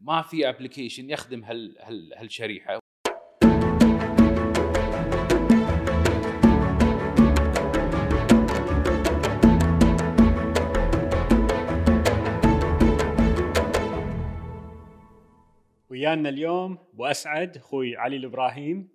ما 0.00 0.22
في 0.22 0.48
application 0.48 1.10
يخدم 1.10 1.44
هال 1.44 1.76
هال 1.80 2.14
هالشريحة 2.16 2.78
ويانا 15.90 16.28
اليوم 16.28 16.78
أبو 16.94 17.04
أسعد 17.06 17.56
أخوي 17.56 17.96
علي 17.96 18.16
الإبراهيم 18.16 18.88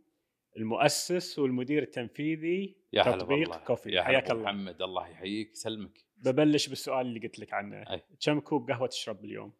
المؤسس 0.58 1.40
والمدير 1.40 1.84
التنفيذي 1.84 2.76
لتطبيق. 2.94 3.64
COFE 3.64 3.90
يا 3.90 4.02
حياك 4.04 4.32
الله 4.32 4.44
محمد 4.44 4.82
الله 4.82 5.08
يحييك 5.08 5.52
يسلمك 5.52 6.06
ببلش 6.18 6.68
بالسؤال 6.68 7.06
اللي 7.08 7.20
قلت 7.20 7.40
لك 7.40 7.54
عنه 7.54 7.78
أي. 7.78 8.02
كم 8.26 8.40
كوب 8.40 8.72
قهوة 8.72 8.88
تشرب 8.88 9.22
باليوم؟ 9.22 9.54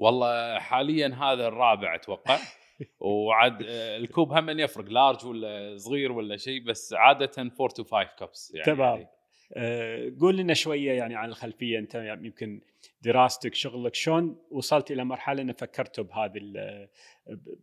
والله 0.00 0.58
حاليا 0.58 1.08
هذا 1.08 1.46
الرابع 1.48 1.94
أتوقع. 1.94 2.38
وعاد 3.00 3.62
آه، 3.62 3.96
الكوب 3.96 4.32
هم 4.32 4.60
يفرق 4.60 4.84
large 4.84 5.26
ولا 5.26 5.76
صغير 5.76 6.12
ولا 6.12 6.36
شيء 6.36 6.64
بس 6.64 6.92
عادة 6.92 7.30
4 7.38 7.48
to 7.68 7.84
5 7.84 8.02
cups 8.18 8.52
يعني 8.54 8.66
تمام. 8.66 9.06
آه، 9.56 10.12
قول 10.20 10.36
لنا 10.36 10.54
شوية 10.54 10.92
يعني 10.92 11.16
عن 11.16 11.28
الخلفية. 11.28 11.78
أنت 11.78 11.94
يعني 11.94 12.26
يمكن 12.26 12.60
دراستك 13.02 13.54
شغلك 13.54 13.94
شلون 13.94 14.36
وصلت 14.50 14.90
إلى 14.90 15.04
مرحلة 15.04 15.42
ان 15.42 15.52
فكرتوا 15.52 16.04
بهذه 16.04 16.36
ال- 16.36 16.88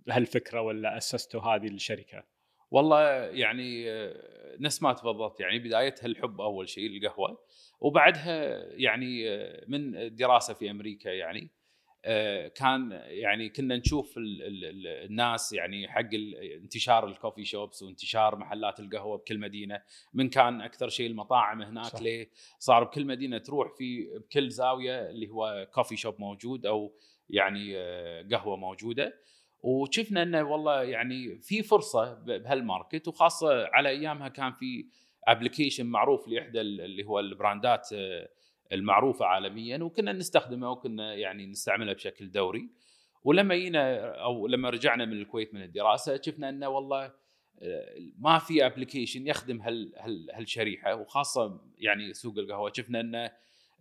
بهالفكرة 0.08 0.62
ولا 0.62 0.98
أسستوا 0.98 1.42
هذه 1.42 1.67
الشركة؟ 1.67 2.23
والله 2.72 3.02
يعني 3.26 3.92
آه، 3.92 4.58
نفس 4.59 4.84
ما 4.84 4.94
تفضلت. 4.94 5.40
يعني 5.40 5.59
بدايتها 5.59 6.06
الحب 6.06 6.42
أول 6.42 6.70
شيء 6.70 6.88
القهوة. 6.98 7.40
وبعدها 7.80 8.64
يعني 8.72 9.23
من 9.67 10.16
دراسة 10.16 10.54
في 10.54 10.72
أمريكا 10.72 11.09
يعني 11.09 11.50
كان 12.55 12.91
يعني 13.05 13.49
كنا 13.49 13.77
نشوف 13.77 14.17
ال 14.17 14.41
ال 14.43 14.66
ال 14.66 14.88
الناس 14.88 15.53
يعني 15.53 15.88
حق 15.88 16.09
انتشار 16.55 17.07
الكوفي 17.07 17.45
شوبس 17.45 17.83
وانتشار 17.83 18.36
محلات 18.36 18.80
القهوة 18.80 19.17
بكل 19.17 19.39
مدينة 19.39 19.81
من 20.14 20.30
كان 20.30 20.61
أكثر 20.61 20.89
شيء 20.89 21.09
المطاعم 21.09 21.61
هناك 21.61 21.86
صح. 21.86 22.02
ليه 22.02 22.30
صار 22.59 22.83
بكل 22.83 23.05
مدينة 23.05 23.38
تروح 23.38 23.67
في 23.77 24.17
بكل 24.17 24.49
زاوية 24.52 25.09
اللي 25.09 25.30
هو 25.30 25.67
كوفي 25.73 25.95
شوب 25.97 26.16
موجود 26.19 26.66
أو 26.66 26.94
يعني 27.30 27.77
آه، 27.77 28.27
قهوة 28.31 28.55
موجودة 28.58 29.14
وشفنا 29.59 30.23
إنه 30.23 30.44
والله 30.44 30.83
يعني 30.83 31.39
في 31.42 31.64
فرصة 31.64 32.14
بهالماركت 32.14 33.08
وخاصة 33.08 33.67
على 33.67 33.89
أيامها 33.89 34.27
كان 34.27 34.52
في 34.53 34.86
application 35.28 35.86
معروف 35.86 36.27
لإحدى 36.27 36.61
ال- 36.61 36.81
اللي 36.81 37.03
هو 37.03 37.19
ال 37.20 37.29
brandات 37.29 37.88
آه، 37.94 38.30
المعروفة 38.72 39.26
عالميا 39.26 39.84
وكنا 39.84 40.14
نستخدمه 40.14 40.72
وكنا 40.72 41.14
يعني 41.14 41.46
نستعمله 41.46 41.94
بشكل 41.94 42.32
دوري. 42.32 42.70
ولما 43.23 43.56
جينا 43.56 43.98
أو 44.22 44.48
لما 44.48 44.70
رجعنا 44.70 45.06
من 45.06 45.14
الكويت 45.14 45.54
من 45.54 45.62
الدراسة 45.62 46.22
شفنا 46.22 46.50
إنه 46.50 46.68
والله 46.68 47.14
آه، 47.62 47.95
ما 48.20 48.40
في 48.40 48.66
application 48.66 49.28
يخدم 49.28 49.62
هال 49.62 49.94
هال 49.98 50.30
هالشريحة 50.34 50.95
وخاصة 50.95 51.62
يعني 51.78 52.14
سوق 52.14 52.38
القهوة. 52.38 52.72
شفنا 52.76 53.00
إنه 53.00 53.32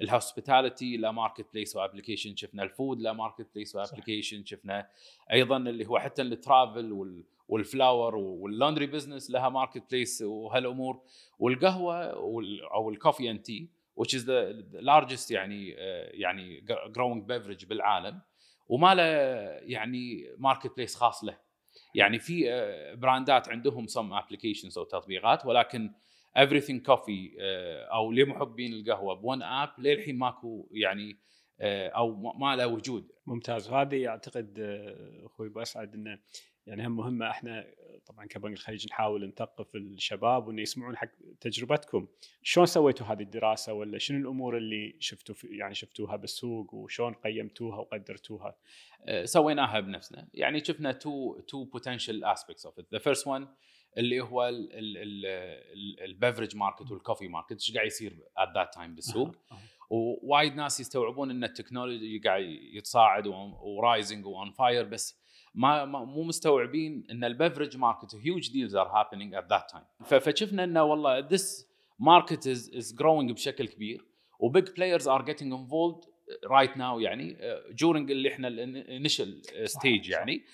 ال 0.03 0.11
hospitality 0.11 0.97
لها 0.97 1.11
marketplace 1.11 1.77
و 1.77 1.82
application 1.82 2.37
شفنا 2.37 2.63
ال 2.63 2.70
food 2.70 3.01
لها 3.01 3.13
marketplace 3.13 3.77
و 3.77 3.83
application 3.83 4.45
شفنا 4.45 4.89
أيضا 5.33 5.57
اللي 5.57 5.87
هو 5.87 5.99
حتى 5.99 6.23
ال 6.23 6.33
travel 6.33 6.93
وال 6.93 7.25
وال 7.49 7.66
flower 7.66 8.17
وال 8.17 8.33
laundry 8.33 8.87
business 8.87 9.31
لها 9.31 9.49
marketplace 9.49 10.23
وهالأمور. 10.23 11.01
والقهوة 11.39 12.19
وال 12.19 12.63
أو 12.65 12.91
ال 12.91 12.97
coffee 12.97 13.31
and 13.31 13.43
tea 13.43 13.69
which 14.01 14.13
is 14.19 14.23
the 14.25 14.65
largest 14.81 15.31
يعني 15.31 15.75
آه، 15.79 16.11
يعني 16.15 16.65
growing 16.69 17.23
beverage 17.29 17.67
بالعالم 17.67 18.21
وما 18.69 18.95
له 18.95 19.03
يعني 19.73 20.35
marketplace 20.39 20.95
خاص 20.97 21.25
له. 21.25 21.39
يعني 21.95 22.19
في 22.19 22.53
آه، 22.53 22.95
brandات 22.95 23.49
عندهم 23.49 23.87
some 23.87 24.23
applications 24.23 24.77
أو 24.79 24.85
تطبيقات 24.85 25.47
ولكن 25.47 25.91
everything 26.39 26.81
coffee 26.93 27.37
آه، 27.41 27.85
أو 27.85 28.13
لمحبين 28.13 28.73
القهوة 28.73 29.15
بون 29.15 29.43
اب 29.43 29.71
للحين 29.79 30.19
ماكو 30.19 30.69
يعني 30.73 31.19
أو 31.61 32.33
ما- 32.39 32.57
له 32.57 32.67
وجود. 32.67 33.13
ممتاز. 33.27 33.71
وهذه 33.71 34.09
أعتقد 34.09 34.59
أخوي 35.25 35.47
ابو 35.49 35.61
اسعد 35.63 35.95
إنه 35.95 36.19
يعني 36.67 36.87
هم 36.87 36.97
مهمة. 36.97 37.31
إحنا 37.31 37.67
طبعا 38.07 38.27
كبنك 38.27 38.53
الخليج 38.53 38.87
نحاول 38.87 39.29
نثقف 39.29 39.77
الشباب 39.77 40.47
وإنه 40.47 40.63
يسمعون 40.63 40.97
حق 40.97 41.09
تجربتكم. 41.41 42.09
شلون 42.43 42.67
سويتوا 42.67 43.07
هذه 43.07 43.23
الدراسة 43.23 43.73
ولا 43.73 43.99
شنو 43.99 44.19
الأمور 44.19 44.57
اللي 44.57 44.97
شفتوا 45.01 45.35
يعني 45.45 45.75
شفتوها 45.75 46.17
بالسوق 46.17 46.75
وشلون 46.75 47.15
قيمتوها 47.15 47.79
وقدرتوها؟ 47.79 48.57
آه، 49.05 49.25
سويناها 49.25 49.81
بنفسنا. 49.81 50.29
يعني 50.35 50.65
شفنا 50.65 50.93
two 50.93 51.41
two 51.41 51.65
potential 51.65 52.25
aspects 52.25 52.67
of 52.67 52.79
it 52.79 52.87
the 52.93 52.99
first 52.99 53.27
one 53.27 53.49
اللي 53.99 54.21
هو 54.21 54.49
ال 56.05 56.11
beverage 56.11 56.57
market 56.57 56.91
وال 56.91 57.00
coffee 57.00 57.29
market 57.29 57.53
إيش 57.53 57.75
قاعد 57.75 57.87
يصير 57.87 58.23
at 58.37 58.49
that 58.55 58.75
time 58.75 58.95
بالسوق. 58.95 59.37
ووايد 59.91 60.55
ناس 60.55 60.81
يستوعبون 60.81 61.31
إن 61.31 61.45
ال 61.45 61.52
technology 61.52 62.19
قاعد 62.19 62.45
يتصاعد 62.73 63.27
و 63.27 63.41
rising 63.41 64.27
و 64.27 64.35
on 64.35 64.51
fire 64.51 64.85
بس 64.85 65.26
ما 65.57 65.85
مو 65.85 66.23
مستوعبين 66.23 67.07
إن 67.11 67.25
ال 67.25 67.31
beverage 67.31 67.77
market 67.77 68.15
huge 68.15 68.53
deals 68.53 68.77
are 68.77 68.87
happening 68.89 69.35
at 69.35 69.47
that 69.51 69.71
time 69.71 69.85
فشفنا 70.21 70.65
إنه 70.65 70.83
والله 70.83 71.19
this 71.19 71.69
market 71.99 72.47
is 72.47 72.71
is 72.77 72.95
growing 72.95 73.33
بشكل 73.33 73.69
كبير 73.69 74.05
و 74.41 74.48
big 74.48 74.71
players 74.71 75.09
are 75.09 75.23
getting 75.23 75.53
involved 75.53 75.97
right 76.47 76.77
now 76.77 77.01
يعني 77.01 77.37
during 77.71 78.11
اللي 78.11 78.29
إحنا 78.29 78.49
ال 78.49 78.61
initial 78.61 79.43
stage. 79.65 80.09
يعني 80.11 80.45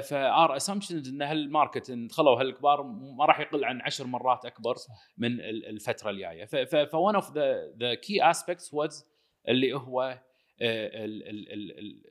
our 0.00 0.56
assumptions 0.56 1.08
إن 1.08 1.22
هال 1.22 1.39
market 1.39 1.90
إن 1.90 2.06
دخلوا 2.06 2.40
هالكبار 2.40 2.82
ما 2.82 3.24
راح 3.24 3.40
يقل 3.40 3.64
عن 3.64 3.80
عشر 3.80 4.06
مرات 4.06 4.44
أكبر. 4.44 4.74
من 5.18 5.40
ال- 5.40 5.66
الفترة 5.66 6.10
الجاية 6.10 6.44
ف 6.84 6.91
one 6.91 7.14
of 7.14 7.32
the 7.78 7.94
key 7.94 8.30
aspects 8.30 8.74
was 8.74 9.06
اللي 9.48 9.74
هو 9.74 10.18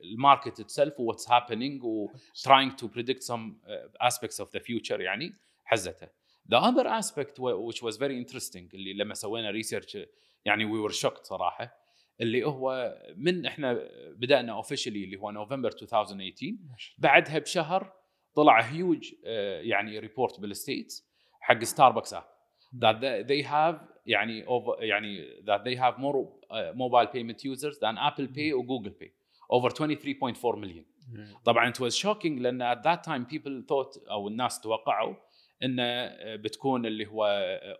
ال 0.04 0.12
market 0.12 0.60
itself 0.60 1.00
what's 1.00 1.30
happening 1.30 1.84
و 1.84 1.97
trying 1.97 2.72
to 2.76 2.86
predict 2.86 3.22
some 3.22 3.56
aspects 4.00 4.40
of 4.40 4.52
the 4.54 4.60
future 4.60 5.00
يعني 5.00 5.32
حزتها. 5.64 6.10
Other 6.54 6.86
aspect 7.02 7.34
wa- 7.38 7.58
which 7.68 7.82
was 7.82 7.96
very 7.96 8.16
interesting 8.24 8.74
اللي 8.74 8.92
لما 8.94 9.14
سوينا 9.14 9.50
research 9.50 9.98
يعني 10.44 10.64
we 10.66 10.88
were 10.90 10.94
shocked 10.94 11.22
صراحة 11.22 11.76
اللي 12.20 12.44
هو 12.44 12.96
من 13.16 13.46
إحنا 13.46 13.88
بدأنا 14.16 14.52
officially 14.52 15.04
اللي 15.04 15.16
هو 15.16 15.30
نوفمبر 15.30 15.68
2018 15.82 16.94
بعدها 16.98 17.38
بشهر 17.38 17.92
طلع 18.34 18.60
هيوج 18.60 19.12
يعني 19.62 19.98
report 19.98 20.40
بال 20.40 20.57
States 20.57 21.08
حق 21.40 21.64
ستاربكس 21.64 22.14
اب 22.14 22.24
that 22.84 23.26
they 23.28 23.44
have 23.46 23.91
يعني 24.06 24.44
over 24.46 24.82
يعني 24.82 25.26
that 25.40 25.60
they 25.64 25.76
have 25.76 25.98
more 25.98 26.16
uh, 26.16 26.74
mobile 26.74 27.06
payment 27.06 27.44
users 27.44 27.78
than 27.78 27.96
Apple 27.96 28.28
Pay 28.36 28.52
و 28.52 28.62
Google 28.62 28.92
Pay 29.02 29.10
over 29.52 29.70
23.4 29.70 30.56
million 30.56 30.84
طبعا 31.44 31.72
it 31.72 31.76
was 31.80 31.94
shocking 31.96 32.40
لأن 32.40 32.74
at 32.74 32.78
that 32.82 33.04
time 33.04 33.26
people 33.34 33.62
thought 33.68 34.10
أو 34.10 34.28
الناس 34.28 34.60
توقعوا 34.60 35.14
انه 35.62 36.10
بتكون 36.36 36.86
اللي 36.86 37.06
هو 37.06 37.24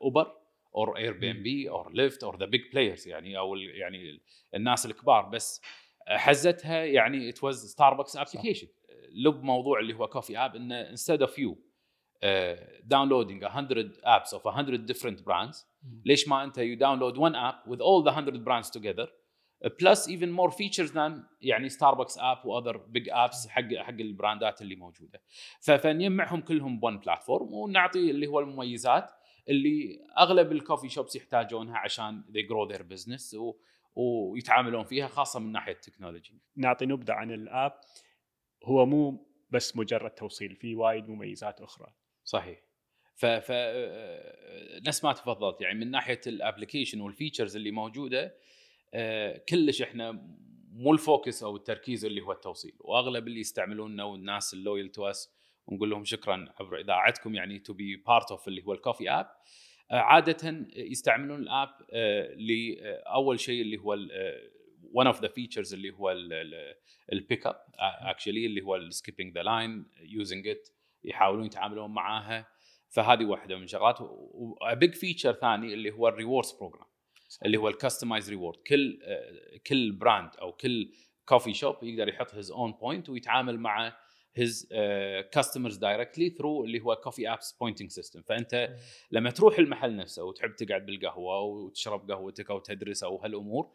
اوبر 0.02 0.42
or 0.74 0.88
Airbnb 0.96 1.68
or 1.70 1.90
Lyft 1.90 2.22
or 2.28 2.36
the 2.36 2.46
big 2.46 2.72
players 2.72 3.06
يعني 3.06 3.38
أو 3.38 3.56
يعني 3.56 4.20
الناس 4.54 4.86
الكبار 4.86 5.28
بس 5.28 5.62
حزتها 6.06 6.84
يعني 6.84 7.32
it 7.32 7.36
was 7.36 7.74
Starbucks 7.76 8.18
application 8.20 8.66
لب 9.12 9.42
موضوع 9.42 9.80
اللي 9.80 9.94
هو 9.94 10.06
Coffee 10.06 10.38
App 10.38 10.56
انه 10.56 10.96
instead 10.96 11.20
of 11.20 11.30
you 11.30 11.71
downloading 12.88 13.40
100 13.40 13.90
apps 14.04 14.32
of 14.32 14.44
100 14.44 14.86
different 14.86 15.24
brands. 15.24 15.66
ليش 16.04 16.28
ما 16.28 16.44
انت 16.44 16.60
you 16.60 16.78
download 16.78 17.18
one 17.18 17.34
app 17.34 17.66
with 17.70 17.80
all 17.80 18.02
the 18.02 18.10
100 18.10 18.44
brands 18.44 18.70
together. 18.70 19.08
Uh, 19.64 19.68
plus 19.68 20.08
even 20.08 20.30
more 20.30 20.50
features 20.50 20.90
than 20.92 21.12
يعني 21.40 21.68
ستاربكس 21.68 22.18
app 22.18 22.46
و 22.46 22.51
other 22.51 22.76
big 22.76 23.08
apps 23.10 23.48
حق 23.48 23.74
حق 23.74 23.88
ال 23.90 24.01
brandات 24.01 24.62
اللي 24.62 24.76
موجودة. 24.76 25.22
فنجمعهم 25.60 26.40
كلهم 26.40 26.80
ب 26.80 26.85
one 26.85 26.98
platform 26.98 27.54
ونعطي 27.54 28.10
اللي 28.10 28.26
هو 28.26 28.40
المميزات 28.40 29.10
اللي 29.48 29.98
أغلب 30.18 30.52
ال 30.52 30.57
coffee 30.57 30.88
shops 30.88 31.16
يحتاجونها 31.16 31.78
عشان 31.78 32.22
they 32.28 32.42
grow 32.42 32.74
their 32.74 32.82
business 32.82 33.34
و 33.34 33.54
ويتعاملون 33.94 34.84
فيها 34.84 35.06
خاصة 35.06 35.40
من 35.40 35.52
ناحية 35.52 35.72
ال 35.72 35.79
technology 35.79 36.40
نعطي 36.56 36.86
نبذة 36.86 37.12
عن 37.12 37.30
ال 37.30 37.39
app. 37.39 37.72
هو 38.64 38.86
مو 38.86 39.26
بس 39.50 39.76
مجرد 39.76 40.10
توصيل 40.10 40.56
في 40.56 40.74
وايد 40.76 41.08
مميزات 41.08 41.60
أخرى. 41.60 41.92
صحيح. 42.32 42.62
ف 43.14 43.26
ف 43.26 43.46
آه، 43.50 44.80
نفس 44.86 45.04
ما 45.04 45.12
تفضلت 45.12 45.60
يعني 45.60 45.78
من 45.78 45.90
ناحية 45.90 46.20
ال 46.26 46.33
application 46.33 47.00
وال 47.00 47.12
features 47.12 47.56
اللي 47.56 47.70
موجودة 47.70 48.34
آه، 48.94 49.44
كلش 49.48 49.82
إحنا 49.82 50.12
مو 50.72 50.92
ال 50.92 51.01
focus 51.01 51.42
أو 51.42 51.56
التركيز 51.56 52.04
اللي 52.04 52.20
هو 52.20 52.32
التوصيل. 52.32 52.74
وأغلب 52.80 53.28
اللي 53.28 53.40
يستعملوننا 53.40 54.04
والناس 54.04 54.54
ال 54.54 54.60
loyal 54.60 54.88
to 54.88 55.06
us 55.06 55.32
ونقول 55.66 55.90
لهم 55.90 56.04
شكرا 56.04 56.54
عبر 56.60 56.80
إذاعتكم 56.80 57.34
يعني 57.34 57.58
to 57.58 57.72
be 57.72 57.96
part 57.96 58.30
of 58.30 58.48
اللي 58.48 58.62
هو 58.64 58.72
ال 58.72 58.78
Coffee 58.78 59.10
App 59.10 59.30
عاده 59.90 60.66
يستعملون 60.76 61.42
ال 61.42 61.50
app 61.50 61.74
آه، 61.90 62.34
لاول 62.34 63.40
شيء 63.40 63.62
اللي 63.62 63.76
هو 63.76 63.98
one 64.92 65.06
of 65.06 65.22
the 65.22 65.28
features 65.28 65.74
اللي 65.74 65.90
هو 65.90 66.10
ال 67.12 67.19
pick 67.19 67.46
up 67.46 67.56
actually 67.78 68.46
اللي 68.46 68.62
هو 68.62 68.76
ال 68.76 68.83
skipping 68.83 69.34
the 69.34 69.42
line 69.42 69.86
using 70.00 70.48
it 70.48 70.68
يحاولون 71.04 71.46
يتعاملون 71.46 71.90
معاها 71.90 72.46
فهذه 72.88 73.24
واحدة 73.24 73.56
من 73.56 73.62
الشغلات 73.62 73.98
و 74.00 74.24
big 74.24 74.94
feature 74.94 75.32
ثاني 75.32 75.74
اللي 75.74 75.90
هو 75.90 76.08
ال 76.08 76.14
rewards 76.14 76.52
program 76.52 76.86
اللي 77.44 77.56
هو 77.56 77.68
ال 77.68 77.74
customized 77.74 78.30
reward 78.30 78.58
كل 78.66 78.98
آه، 79.04 79.58
كل 79.66 79.92
brand 79.92 80.30
أو 80.40 80.52
كل 80.52 80.92
coffee 81.26 81.54
shop 81.54 81.76
يقدر 81.82 82.08
يحط 82.08 82.34
his 82.34 82.50
own 82.50 82.72
point 82.72 83.08
ويتعامل 83.08 83.60
مع 83.60 83.96
his 84.34 84.68
customers 85.32 85.76
directly 85.76 86.30
through 86.30 86.64
اللي 86.64 86.80
هو 86.80 86.96
Coffee 86.96 87.32
App's 87.32 87.52
pointing 87.52 87.90
system 87.90 88.22
فأنت 88.22 88.76
لما 89.10 89.30
تروح 89.30 89.58
المحل 89.58 89.96
نفسه 89.96 90.24
وتحب 90.24 90.56
تقعد 90.56 90.86
بالقهوة 90.86 91.40
وتشرب 91.40 92.10
قهوتك 92.10 92.50
أو 92.50 92.58
تدرس 92.58 93.04
أو 93.04 93.16
هالأمور 93.16 93.72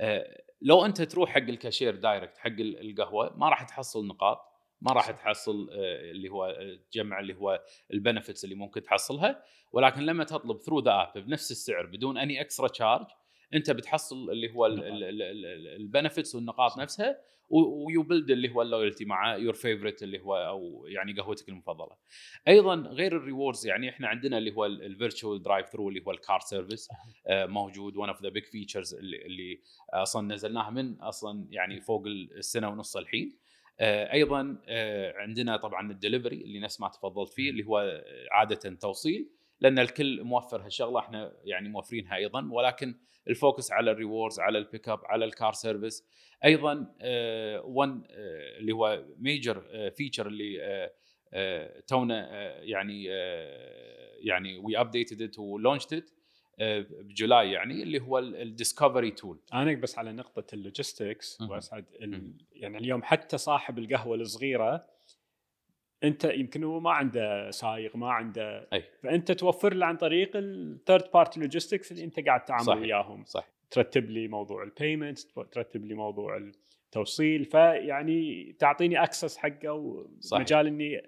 آه، 0.00 0.42
لو 0.62 0.84
أنت 0.84 1.02
تروح 1.02 1.30
حق 1.30 1.38
الكاشير 1.38 1.94
direct 1.96 2.38
حق 2.38 2.56
القهوة 2.58 3.36
ما 3.36 3.48
راح 3.48 3.62
تحصل 3.62 4.06
نقاط. 4.06 4.53
ما 4.84 4.92
راح 4.92 5.10
تحصل 5.10 5.70
آه، 5.70 6.10
اللي 6.10 6.28
هو 6.28 6.56
تجمع 6.90 7.20
اللي 7.20 7.34
هو 7.34 7.62
ال 7.92 7.98
benefits 7.98 8.44
اللي 8.44 8.54
ممكن 8.54 8.82
تحصلها. 8.82 9.42
ولكن 9.72 10.00
لما 10.00 10.24
تطلب 10.24 10.58
through 10.58 10.80
the 10.80 10.92
app 10.92 11.24
بنفس 11.24 11.50
السعر 11.50 11.86
بدون 11.86 12.18
any 12.18 12.40
extra 12.40 12.68
charge 12.68 13.06
انت 13.54 13.70
بتحصل 13.70 14.30
اللي 14.30 14.52
هو 14.54 14.66
ال 15.76 15.82
benefits 15.82 16.34
والنقاط 16.34 16.78
نفسها 16.78 17.18
و 17.50 18.02
you 18.02 18.12
build 18.12 18.30
اللي 18.30 18.54
هو 18.54 18.62
ال 18.62 18.67
loyalty 18.67 19.04
مع 19.04 19.36
your 19.36 19.54
favorite 19.54 20.02
اللي 20.02 20.20
هو 20.20 20.36
أو 20.36 20.86
يعني 20.88 21.12
قهوتك 21.12 21.48
المفضلة. 21.48 21.96
أيضا 22.48 22.74
غير 22.74 23.16
ال 23.16 23.22
rewards 23.22 23.66
يعني 23.66 23.88
إحنا 23.88 24.08
عندنا 24.08 24.38
اللي 24.38 24.52
هو 24.52 24.66
ال 24.66 24.75
virtual 24.75 25.42
drive 25.42 25.66
through 25.66 25.88
اللي 25.88 26.02
هو 26.06 26.10
ال 26.10 26.18
car 26.18 26.40
service 26.40 26.88
موجود. 27.30 27.96
one 27.96 28.08
of 28.08 28.22
the 28.22 28.28
big 28.28 28.44
features 28.44 28.94
اللي 28.94 29.60
أصلا 29.90 30.34
نزلناها 30.34 30.70
من 30.70 31.00
أصلا 31.00 31.46
يعني 31.50 31.80
فوق 31.80 32.06
السنة 32.06 32.68
ونص 32.68 32.96
الحين. 32.96 33.36
آه، 33.80 34.12
أيضا 34.12 34.58
آه، 34.68 35.12
عندنا 35.16 35.56
طبعا 35.56 35.90
الدليفري 35.90 36.36
اللي 36.36 36.60
نفس 36.60 36.80
ما 36.80 36.88
تفضلت 36.88 37.32
فيه 37.32 37.50
اللي 37.50 37.64
هو 37.64 38.04
عادة 38.32 38.76
توصيل 38.76 39.30
لأن 39.60 39.78
الكل 39.78 40.24
موفر 40.24 40.64
هالشغلة 40.64 40.98
إحنا 40.98 41.32
يعني 41.44 41.68
موفرينها 41.68 42.16
أيضا 42.16 42.48
ولكن 42.52 42.94
ال 43.28 43.35
focus 43.35 43.72
على 43.72 43.90
ال 43.90 43.96
rewards 43.96 44.40
على 44.40 44.58
ال 44.58 44.64
pick 44.64 44.88
up 44.88 45.00
على 45.04 45.24
ال 45.24 45.31
car 45.31 45.52
service. 45.52 46.08
أيضا 46.44 46.72
one 47.64 48.02
uh, 48.02 48.06
اللي 48.58 48.72
هو 48.72 49.04
major 49.18 49.90
feature 49.90 50.26
اللي 50.26 50.90
تونا 51.86 52.28
يعني 52.62 53.04
يعني 54.24 54.58
we 54.58 54.80
updated 54.80 55.22
it 55.22 55.38
و 55.38 55.44
launched 55.44 55.92
it 55.92 56.10
بجولاي 56.58 57.52
يعني 57.52 57.82
اللي 57.82 58.00
هو 58.00 58.18
ال 58.18 58.27
discovery 58.27 59.10
tool 59.10 59.38
أنا 59.54 59.74
بس 59.74 59.98
على 59.98 60.12
نقطة 60.12 60.54
ال 60.54 60.63
logistics 60.63 61.40
واسعد 61.40 61.84
يعني 62.52 62.78
اليوم 62.78 63.02
حتى 63.02 63.38
صاحب 63.38 63.78
القهوة 63.78 64.16
الصغيرة 64.16 64.86
أنت 66.04 66.24
يمكن 66.24 66.64
هو 66.64 66.80
ما 66.80 66.90
عنده 66.90 67.50
سايق 67.50 67.96
ما 67.96 68.10
عنده 68.10 68.68
أي. 68.72 68.84
فأنت 69.02 69.32
توفر 69.32 69.74
له 69.74 69.86
عن 69.86 69.96
طريق 69.96 70.30
ال 70.34 70.47
third 70.47 71.10
party 71.14 71.40
logistics 71.40 71.92
اللي 71.92 72.04
أنت 72.04 72.20
قاعد 72.20 72.44
تتعامل 72.44 72.64
صحيح. 72.64 72.80
وياهم. 72.80 73.24
صح 73.24 73.48
ترتب 73.70 74.10
لي 74.10 74.28
موضوع 74.28 74.62
ال 74.62 74.69
payment 74.69 75.18
ترتب 75.52 75.84
لي 75.84 75.94
موضوع 75.94 76.36
التوصيل 76.36 77.44
فيعني 77.44 78.52
تعطيني 78.58 79.02
access 79.02 79.36
حقه 79.36 79.72
ومجال 79.72 80.66
إني 80.66 81.02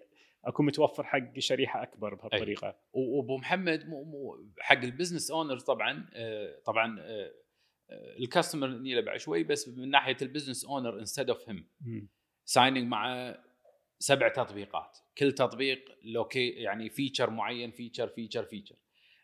أكون 0.46 0.66
متوفر 0.66 1.04
حق 1.04 1.38
شريحة 1.38 1.82
أكبر 1.82 2.14
بهالطريقة. 2.14 2.76
وأبو 2.92 3.36
محمد 3.36 3.88
مو 3.88 4.04
مو 4.04 4.46
حق 4.60 4.78
ال 4.78 4.84
business 4.84 5.30
owner 5.30 5.58
طبعا 5.58 6.10
آه، 6.14 6.58
طبعا 6.64 7.00
آه، 7.00 7.32
آه، 7.90 8.16
ال 8.18 8.24
customer 8.24 8.68
نيله 8.68 9.00
بعد 9.00 9.16
شوي 9.16 9.44
بس 9.44 9.68
من 9.68 9.90
ناحية 9.90 10.16
ال 10.22 10.27
business 10.27 10.64
owner 10.64 10.98
instead 10.98 11.30
of 11.30 11.48
him 11.48 11.68
signing 12.44 12.88
مع 12.88 13.34
سبع 13.98 14.28
تطبيقات. 14.28 14.98
كل 15.18 15.32
تطبيق 15.32 15.98
لوكي 16.02 16.48
يعني 16.48 16.90
feature 16.90 17.30
معين 17.30 17.70
feature 17.70 18.08
feature 18.08 18.44
feature 18.44 18.76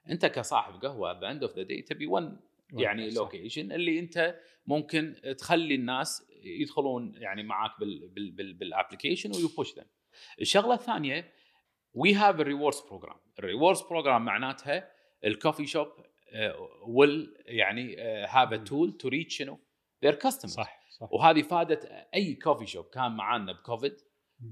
أنت 0.09 0.27
كصاحب 0.27 0.83
قهوة 0.83 1.21
the 1.21 1.31
end 1.31 1.43
of 1.43 1.57
the 1.57 1.63
day 1.63 1.83
تبي 1.83 2.07
one 2.07 2.41
يعني 2.73 3.11
location 3.11 3.73
اللي 3.73 3.99
أنت 3.99 4.41
ممكن 4.67 5.15
تخلي 5.39 5.75
الناس 5.75 6.29
يدخلون 6.43 7.15
يعني 7.17 7.43
معاك 7.43 7.71
بال 7.81 8.04
application 8.04 9.31
و 9.37 9.42
you 9.42 9.58
push 9.58 9.79
them 9.79 9.85
الشغلة 10.41 10.75
الثانية 10.75 11.33
we 11.95 12.15
have 12.15 12.41
ال 12.41 12.46
rewards 12.46 12.81
program 12.81 13.17
ال 13.39 13.44
rewards 13.44 13.83
program 13.83 14.25
معناتها 14.25 14.91
ال 15.25 15.31
coffee 15.31 15.67
shop 15.67 15.89
will 16.87 17.37
يعني 17.47 17.97
have 18.27 18.53
a 18.53 18.57
tool 18.57 18.93
to 18.93 19.09
reach 19.09 19.37
شنو 19.37 19.59
their 20.03 20.15
customer 20.15 20.51
صح 20.51 20.83
صح. 20.91 21.13
وهذه 21.13 21.43
فادت 21.43 21.85
أي 22.15 22.35
coffee 22.35 22.67
shop 22.67 22.85
كان 22.85 23.17
معانا 23.17 23.53
بكوفيد 23.53 23.97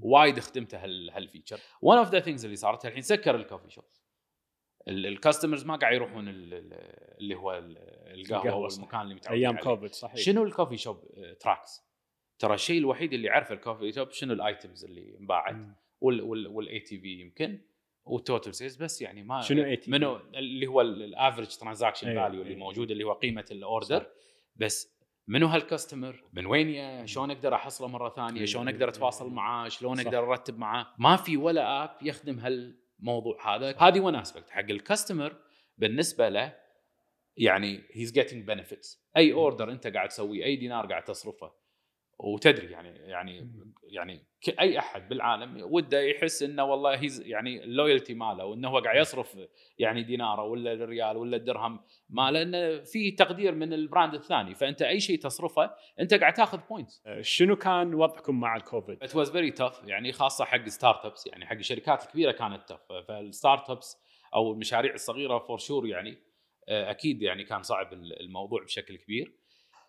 وايد 0.01 0.39
خدمته 0.39 0.77
هال 0.85 1.00
feature. 1.00 1.59
one 1.81 1.97
of 1.97 2.09
the 2.11 2.19
things 2.19 2.45
اللي 2.45 2.55
صارت 2.55 2.85
الحين 2.85 3.01
سكر 3.01 3.35
ال 3.35 3.40
coffee 3.40 3.69
shop 3.69 3.83
ال 4.87 4.95
customers 4.95 5.65
ما 5.65 5.75
قاعد 5.75 5.93
يروحون 5.93 6.25
اللي 6.27 7.35
هو 7.35 7.51
القهوة 8.07 8.55
والمكان 8.55 9.01
اللي 9.01 9.15
متعودين 9.15 9.43
أيام 9.43 9.57
كوفيد 9.57 9.93
صحيح. 9.93 10.15
شنو 10.15 10.43
ال 10.43 10.48
coffee 10.48 10.77
shop 10.77 11.03
tracks 11.39 11.90
ترى 12.41 12.53
الشيء 12.53 12.79
الوحيد 12.79 13.13
اللي 13.13 13.27
يعرفه 13.27 13.55
ال 13.55 13.60
coffee 13.60 13.91
shop 13.91 14.11
شنو 14.11 14.33
ال 14.33 14.42
items 14.42 14.85
اللي 14.85 15.17
انباعت 15.19 15.55
وال 16.01 16.79
ATV 16.79 17.19
يمكن 17.19 17.61
وال 18.05 18.19
total 18.19 18.55
sales 18.55 18.75
بس 18.75 19.01
يعني 19.01 19.23
ما 19.23 19.41
شنو 19.41 19.63
ATV 19.63 19.91
منو 19.91 20.19
اللي 20.35 20.67
هو 20.67 20.81
ال 20.81 20.91
average 20.91 21.57
transaction 21.57 22.15
value 22.15 22.41
اللي 22.41 22.53
أيوة. 22.53 22.59
موجود 22.59 22.91
اللي 22.91 23.03
هو 23.03 23.13
قيمة 23.13 23.45
ال 23.51 23.60
order 23.60 24.07
بس 24.55 25.01
منو 25.27 25.47
هال 25.47 25.61
customer؟ 25.61 26.23
من 26.33 26.45
وين 26.45 26.69
يا؟ 26.69 27.05
شلون 27.05 27.31
أقدر 27.31 27.55
أحصله 27.55 27.87
مرة 27.87 28.09
ثانية؟ 28.09 28.35
أيوة. 28.35 28.45
شلون 28.45 28.67
أقدر 28.67 28.89
أتواصل 28.89 29.31
معاه؟ 29.31 29.69
شلون. 29.69 29.99
أقدر 29.99 30.31
أرتب 30.31 30.59
معاه؟ 30.59 30.87
ما 30.97 31.15
في 31.15 31.37
ولا 31.37 31.83
app 31.83 31.97
يخدم 32.01 32.39
هالموضوع 32.39 33.55
هذا، 33.55 33.77
هذه 33.77 33.99
one 33.99 34.15
aspect 34.15 34.49
حق 34.49 34.69
ال 34.69 34.76
customer 34.76 35.35
بالنسبة 35.77 36.29
له 36.29 36.55
يعني 37.37 37.83
he's 37.91 38.11
getting 38.11 38.47
benefits، 38.47 39.07
أي 39.17 39.33
order 39.33 39.71
أنت 39.71 39.87
قاعد 39.87 40.09
تسويه، 40.09 40.43
أي 40.43 40.55
دينار 40.55 40.85
قاعد 40.85 41.03
تصرفه 41.03 41.61
وتدري 42.23 42.71
يعني 42.71 42.89
يعني 42.89 43.51
يعني 43.83 44.25
أي 44.59 44.79
أحد 44.79 45.09
بالعالم 45.09 45.57
وده 45.63 46.01
يحس 46.01 46.43
إنه 46.43 46.63
والله 46.63 46.95
his 46.95 47.21
يعني 47.27 47.63
ال 47.63 47.69
loyalty 47.69 48.13
ماله 48.13 48.45
وإنه 48.45 48.69
هو 48.69 48.79
قاعد 48.79 48.97
يصرف 48.97 49.37
يعني 49.77 50.03
ديناره 50.03 50.43
ولا 50.43 50.73
الريال 50.73 51.17
ولا 51.17 51.37
الدرهم 51.37 51.79
ماله 52.09 52.41
إنه 52.41 52.83
في 52.83 53.11
تقدير 53.11 53.55
من 53.55 53.73
ال 53.73 53.80
brand 53.80 54.13
الثاني. 54.13 54.55
فأنت 54.55 54.81
أي 54.81 54.99
شيء 54.99 55.19
تصرفه 55.19 55.71
أنت 55.99 56.13
قاعد 56.13 56.33
تاخذ 56.33 56.59
points 56.69 57.03
شنو 57.21 57.55
كان 57.55 57.93
وضعكم 57.93 58.39
مع 58.39 58.55
ال 58.55 58.62
COVID؟ 58.62 59.03
it 59.03 59.15
was 59.15 59.31
very 59.31 59.51
tough 59.51 59.81
يعني 59.83 60.11
خاصة 60.11 60.45
حق 60.45 60.67
startups 60.67 61.27
يعني 61.27 61.45
حق 61.45 61.55
الشركات 61.55 62.03
الكبيرة 62.03 62.31
كانت 62.31 62.69
tough 62.69 62.91
فال 63.07 63.69
startups 63.69 63.97
أو 64.35 64.51
المشاريع 64.51 64.93
الصغيرة 64.93 65.39
for 65.39 65.57
sure 65.57 65.87
يعني 65.87 66.17
آه، 66.69 66.91
أكيد 66.91 67.21
يعني 67.21 67.43
كان 67.43 67.63
صعب 67.63 67.93
الموضوع 67.93 68.63
بشكل 68.63 68.97
كبير. 68.97 69.40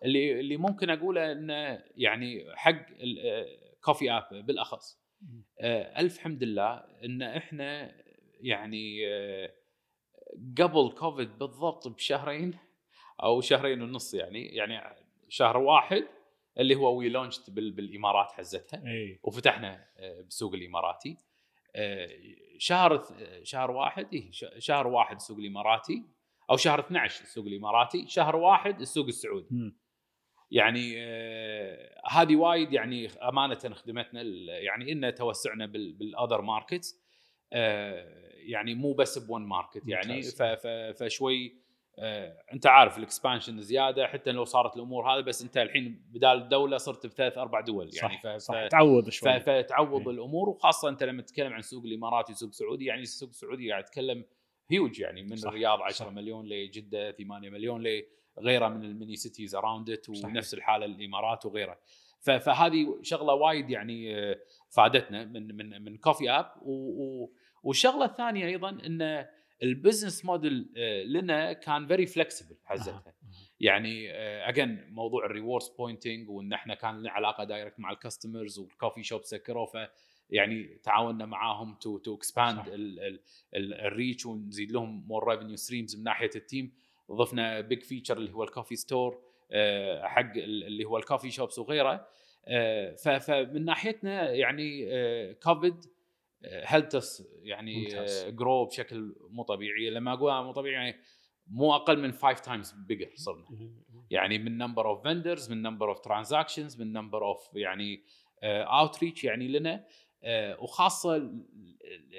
اللي 0.03 0.39
اللي 0.39 0.57
ممكن 0.57 0.89
أقوله 0.89 1.31
انه 1.31 1.83
يعني 1.95 2.45
حق 2.55 2.85
ال 2.89 3.13
COFE 3.13 4.11
App 4.11 4.45
بالأخص. 4.45 5.03
آه، 5.61 5.99
ألف 5.99 6.17
حمد 6.19 6.43
لله 6.43 6.83
إن 7.05 7.21
إحنا 7.21 7.95
يعني 8.41 9.07
آه، 9.07 9.53
قبل 10.61 10.91
كوفيد 10.97 11.37
بالضبط 11.37 11.87
بشهرين 11.87 12.57
أو 13.23 13.41
شهرين 13.41 13.81
ونص 13.81 14.13
يعني 14.13 14.45
يعني 14.45 14.95
شهر 15.29 15.57
واحد 15.57 16.03
اللي 16.59 16.75
هو 16.75 16.97
we 16.97 17.09
launched 17.09 17.49
بالإمارات 17.49 18.31
حزتها 18.31 18.81
وفتحنا 19.23 19.87
آه، 19.97 20.21
بالسوق 20.21 20.53
الإماراتي. 20.53 21.17
شهر 22.57 23.03
شهر 23.43 23.71
واحد 23.71 24.07
إيه 24.13 24.31
شهر 24.59 24.87
واحد 24.87 25.15
السوق 25.15 25.37
الإماراتي 25.37 26.03
أو 26.49 26.57
شهر 26.57 26.79
12 26.79 27.23
السوق 27.23 27.45
الإماراتي 27.45 28.07
شهر 28.07 28.35
واحد 28.35 28.81
السوق 28.81 29.05
السعودي. 29.05 29.73
يعني 30.53 30.93
آه، 30.97 32.01
هذه 32.09 32.35
وايد 32.35 32.73
يعني 32.73 33.07
أمانة 33.07 33.55
خدمتنا 33.55 34.21
يعني 34.47 34.91
ان 34.91 35.15
توسعنا 35.15 35.65
بال 35.65 35.87
other 35.87 36.41
markets 36.41 37.03
يعني 38.37 38.75
مو 38.75 38.93
بس 38.93 39.17
ب 39.17 39.24
one 39.24 39.45
market 39.45 39.81
يعني. 39.87 40.21
فشوي 40.93 41.63
آه، 41.99 42.43
أنت 42.53 42.67
عارف 42.67 42.97
ال 42.97 43.03
expansion 43.03 43.61
زيادة 43.61 44.07
حتى 44.07 44.31
لو 44.31 44.45
صارت 44.45 44.75
الأمور 44.75 45.11
هذا 45.13 45.21
بس 45.21 45.41
أنت 45.41 45.57
الحين 45.57 46.05
بدال 46.09 46.37
الدولة 46.37 46.77
صرت 46.77 47.05
بثلاث 47.07 47.37
أربع 47.37 47.59
دول 47.61 47.89
يعني. 47.95 48.13
صح 48.13 48.21
ف- 48.23 48.27
صح. 48.27 48.67
تعوض 48.67 49.09
ف- 49.09 49.13
شوي. 49.13 49.39
فتعوض 49.39 50.07
إيه. 50.07 50.15
الأمور 50.15 50.49
وخاصة 50.49 50.89
أنت 50.89 51.03
لما 51.03 51.21
تتكلم 51.21 51.53
عن 51.53 51.61
سوق 51.61 51.83
الإماراتي 51.85 52.31
وسوق 52.31 52.51
سعودي 52.51 52.85
يعني 52.85 53.01
السوق 53.01 53.29
السعودي 53.29 53.71
قاعد 53.71 53.83
تتكلم 53.83 54.25
هيوج 54.69 54.99
يعني 54.99 55.23
من 55.23 55.35
صح، 55.35 55.47
الرياض 55.49 55.81
10 55.81 56.05
صح. 56.05 56.11
مليون 56.11 56.45
لجدة 56.45 57.11
8 57.11 57.49
مليون 57.49 57.83
لغيره 58.41 58.67
من 58.67 58.83
ال 58.83 58.89
many 58.89 59.15
cities 59.15 59.55
around 59.55 59.89
it. 59.89 60.09
ونفس 60.09 60.53
الحالة 60.53 60.85
الإمارات 60.85 61.45
وغيرها 61.45 61.77
ف- 62.19 62.29
فهذه 62.31 62.99
شغلة 63.01 63.33
وايد 63.33 63.69
يعني 63.69 64.15
آه، 64.19 64.39
فادتنا 64.69 65.25
من 65.25 65.55
من 65.55 65.81
من 65.83 65.97
COFE 65.97 66.31
App 66.31 66.51
والشغلة 67.63 68.05
الثانية 68.05 68.45
أيضا 68.45 68.69
إن 68.69 69.25
ال 69.63 69.70
business 69.70 70.25
model 70.25 70.73
آه، 70.77 71.03
لنا 71.03 71.53
كان 71.53 71.87
very 71.87 72.05
flexible 72.05 72.55
حزتها. 72.65 73.03
يعني 73.59 74.11
again 74.49 74.93
موضوع 74.93 75.25
ال 75.25 75.30
rewards 75.30 75.67
pointing 75.69 76.29
وإن 76.29 76.53
إحنا 76.53 76.75
كان 76.75 76.99
لنا 76.99 77.11
علاقة 77.11 77.43
direct 77.43 77.79
مع 77.79 77.91
ال 77.91 77.98
customers 77.98 78.59
وال 78.59 78.70
coffee 78.70 79.03
shop 79.03 79.23
سكروا 79.23 79.65
ف 79.65 79.89
يعني 80.29 80.79
تعاوننا 80.83 81.25
معاهم 81.25 81.75
to 81.75 81.97
to 81.97 82.15
expand 82.15 82.59
ال 83.55 83.67
reach 83.67 84.25
ونزيد 84.25 84.71
لهم 84.71 85.07
more 85.07 85.27
revenue 85.29 85.55
streams 85.55 85.95
من 85.97 86.03
ناحية 86.03 86.29
ال 86.35 86.42
team 86.42 86.71
ضفنا 87.11 87.61
big 87.61 87.83
feature 87.83 88.17
اللي 88.17 88.33
هو 88.33 88.43
ال 88.43 88.48
coffee 88.48 88.75
store 88.75 89.21
حق 90.01 90.31
اللي 90.35 90.85
هو 90.85 90.97
ال 90.97 91.02
coffee 91.02 91.31
shops 91.31 91.59
وغيره. 91.59 92.07
آه، 92.47 92.95
فمن 92.95 93.65
ناحيتنا 93.65 94.31
يعني 94.31 94.85
كوفيد 95.33 95.85
helped 96.63 97.08
us 97.08 97.23
يعني 97.41 97.87
grow 98.31 98.65
بشكل 98.65 99.15
مو 99.29 99.43
طبيعي. 99.43 99.89
لما 99.89 100.13
أقول 100.13 100.43
مو 100.43 100.51
طبيعي 100.51 100.73
يعني 100.73 100.95
مو 101.47 101.75
أقل 101.75 101.99
من 101.99 102.11
5 102.11 102.43
times 102.43 102.71
bigger 102.71 103.11
صرنا. 103.15 103.45
يعني 104.09 104.37
من 104.37 104.57
number 104.57 104.87
of 104.89 105.03
vendors 105.03 105.51
من 105.51 105.61
number 105.61 105.89
of 105.89 105.99
transactions 105.99 106.81
من 106.81 106.93
number 106.93 107.25
of 107.25 107.49
يعني 107.55 108.03
outreach 108.43 109.23
يعني 109.23 109.47
لنا. 109.47 109.73
آه، 109.73 109.85
وخاصة 110.59 111.31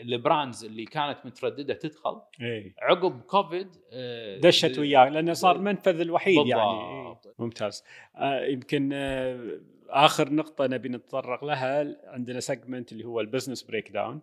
ال 0.03 0.12
brands 0.12 0.65
اللي 0.65 0.85
كانت 0.85 1.19
مترددة 1.25 1.75
تدخل 1.75 2.21
إيه. 2.41 2.75
عقب 2.79 3.21
كوفيد 3.21 3.69
آه، 3.93 4.41
دشت 4.41 4.79
وياه 4.79 5.09
لأنه 5.09 5.33
صار 5.33 5.57
المنفذ 5.57 6.01
الوحيد 6.01 6.47
يعني. 6.47 6.63
إيه. 6.63 7.21
ممتاز. 7.39 7.85
آه 8.17 8.45
يمكن 8.45 8.91
آه 8.93 9.61
آخر 9.89 10.33
نقطة 10.33 10.67
نبي 10.67 10.89
نتطرق 10.89 11.45
لها 11.45 11.97
عندنا 12.05 12.41
segment 12.41 12.93
اللي 12.93 13.05
هو 13.05 13.21
ال 13.21 13.63
business 13.63 13.91
breakdown 13.91 14.21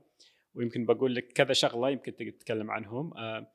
ويمكن 0.56 0.86
بقول 0.86 1.16
لك 1.16 1.28
كذا 1.28 1.54
شغلة 1.54 1.90
يمكن 1.90 2.16
تتكلم 2.16 2.72
عنهم. 2.72 3.18
آه 3.18 3.52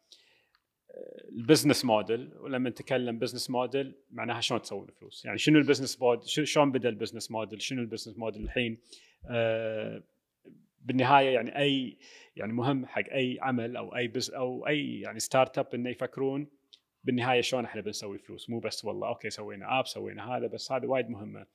ال 1.28 1.35
business 1.35 1.84
model 1.84 2.30
ولما 2.40 2.70
نتكلم 2.70 3.18
business 3.18 3.50
model 3.50 3.94
معناها 4.10 4.40
شلون 4.40 4.62
تسوون 4.62 4.86
فلوس 5.00 5.24
يعني 5.24 5.38
شنو 5.38 5.58
ال 5.58 5.63
business 5.63 6.02
model 6.02 6.28
شلون 6.28 6.72
بدأ 6.72 6.88
ال 6.88 6.93
business 6.93 7.30
model 7.30 7.62
شنو 7.62 7.82
ال 7.82 7.86
business 7.86 8.18
model 8.18 8.42
الحين؟ 8.42 8.78
آه 9.30 10.02
بالنهاية 10.86 11.34
يعني 11.34 11.58
أي 11.58 11.98
يعني 12.36 12.52
مهم 12.52 12.86
حق 12.86 13.10
أي 13.12 13.38
عمل 13.40 13.76
أو 13.76 13.96
أي 13.96 14.08
بيز 14.08 14.30
أو 14.30 14.66
أي 14.66 15.00
يعني 15.00 15.20
startup 15.20 15.74
إنه 15.74 15.90
يفكرون 15.90 16.48
بالنهاية 17.04 17.40
شلون 17.40 17.64
إحنا 17.64 17.80
بنسوي 17.80 18.18
فلوس. 18.18 18.50
مو 18.50 18.58
بس 18.58 18.84
والله 18.84 19.08
okay 19.08 19.30
سوينا 19.30 19.80
app 19.80 19.86
سوينا 19.86 20.36
هذا 20.36 20.46
بس 20.46 20.72
هذا 20.72 20.86
وايد 20.86 21.10
مهمة. 21.10 21.46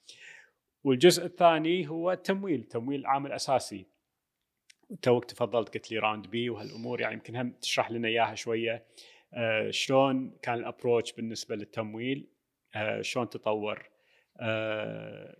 والجزء 0.83 1.25
الثاني 1.25 1.89
هو 1.89 2.11
التمويل 2.11 2.63
تمويل 2.63 3.05
عامل 3.05 3.31
أساسي. 3.31 3.85
توك 5.01 5.25
تفضلت 5.25 5.73
قلت 5.73 5.91
لي 5.91 5.99
round 5.99 6.27
B 6.27 6.49
وهالأمور 6.49 7.01
يعني 7.01 7.13
يمكن 7.13 7.35
هم 7.35 7.51
تشرح 7.51 7.91
لنا 7.91 8.07
إياها 8.07 8.35
شوية. 8.35 8.85
آه 9.33 9.69
شلون 9.69 10.37
كان 10.41 10.55
ال 10.55 10.62
approach 10.62 11.13
بالنسبة 11.13 11.55
للتمويل؟ 11.55 12.27
آه 12.75 13.01
شلون 13.01 13.29
تطور؟ 13.29 13.89
آه 14.39 15.37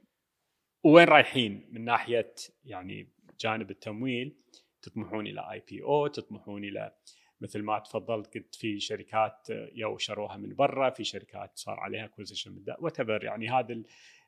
وين 0.83 1.07
رايحين 1.07 1.69
من 1.71 1.85
ناحية 1.85 2.33
يعني 2.65 3.07
جانب 3.41 3.71
التمويل 3.71 4.35
تطمحون 4.81 5.27
إلى 5.27 5.51
IPO 5.51 6.07
تطمحون 6.07 6.63
إلى 6.63 6.91
مثل 7.41 7.61
ما 7.61 7.79
تفضلت 7.79 8.37
قلت 8.37 8.55
في 8.55 8.79
شركات 8.79 9.47
you 9.75 9.97
شروها 9.97 10.37
من 10.37 10.55
برا 10.55 10.89
في 10.89 11.03
شركات 11.03 11.51
صار 11.57 11.79
عليها 11.79 12.05
acquisition 12.05 12.63
what 12.79 12.99
يعني 12.99 13.49
هذا 13.49 13.83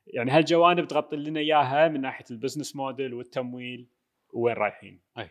يعني 0.06 0.30
هالجوانب 0.30 0.86
تغطي 0.86 1.16
لنا 1.16 1.40
إياها 1.40 1.88
من 1.88 2.00
ناحية 2.00 2.24
ال 2.30 2.35
business 2.35 2.76
model 2.76 3.14
والتمويل 3.14 3.88
وين 4.32 4.54
رايحين. 4.54 5.00
أي 5.18 5.30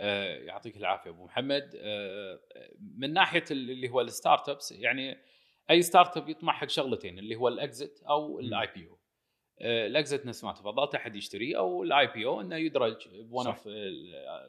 آه 0.00 0.38
يعطيك 0.38 0.76
العافية 0.76 1.10
أبو 1.10 1.24
محمد 1.24 1.70
آه 1.76 2.40
من 2.96 3.12
ناحية 3.12 3.44
اللي 3.50 3.88
هو 3.88 4.00
ال 4.00 4.48
startups 4.48 4.72
يعني 4.72 5.18
أي 5.70 5.82
startup 5.82 6.28
يطمح 6.28 6.54
حق 6.54 6.68
شغلتين 6.68 7.18
اللي 7.18 7.36
هو 7.36 7.48
ال 7.48 7.59
exit 7.59 8.02
أو 8.02 8.40
ال 8.40 8.68
IPO. 8.74 8.99
ال 9.62 9.75
exit 9.75 10.26
نفس 10.26 10.44
ما 10.44 10.52
تفضلت 10.52 10.94
أحد 10.94 11.16
يشتري 11.16 11.56
أو 11.56 11.82
ال 11.82 12.06
IPO 12.06 12.40
إنه 12.40 12.56
يدرج 12.56 13.08
ب 13.08 13.18
one 13.18 13.46
of 13.46 13.68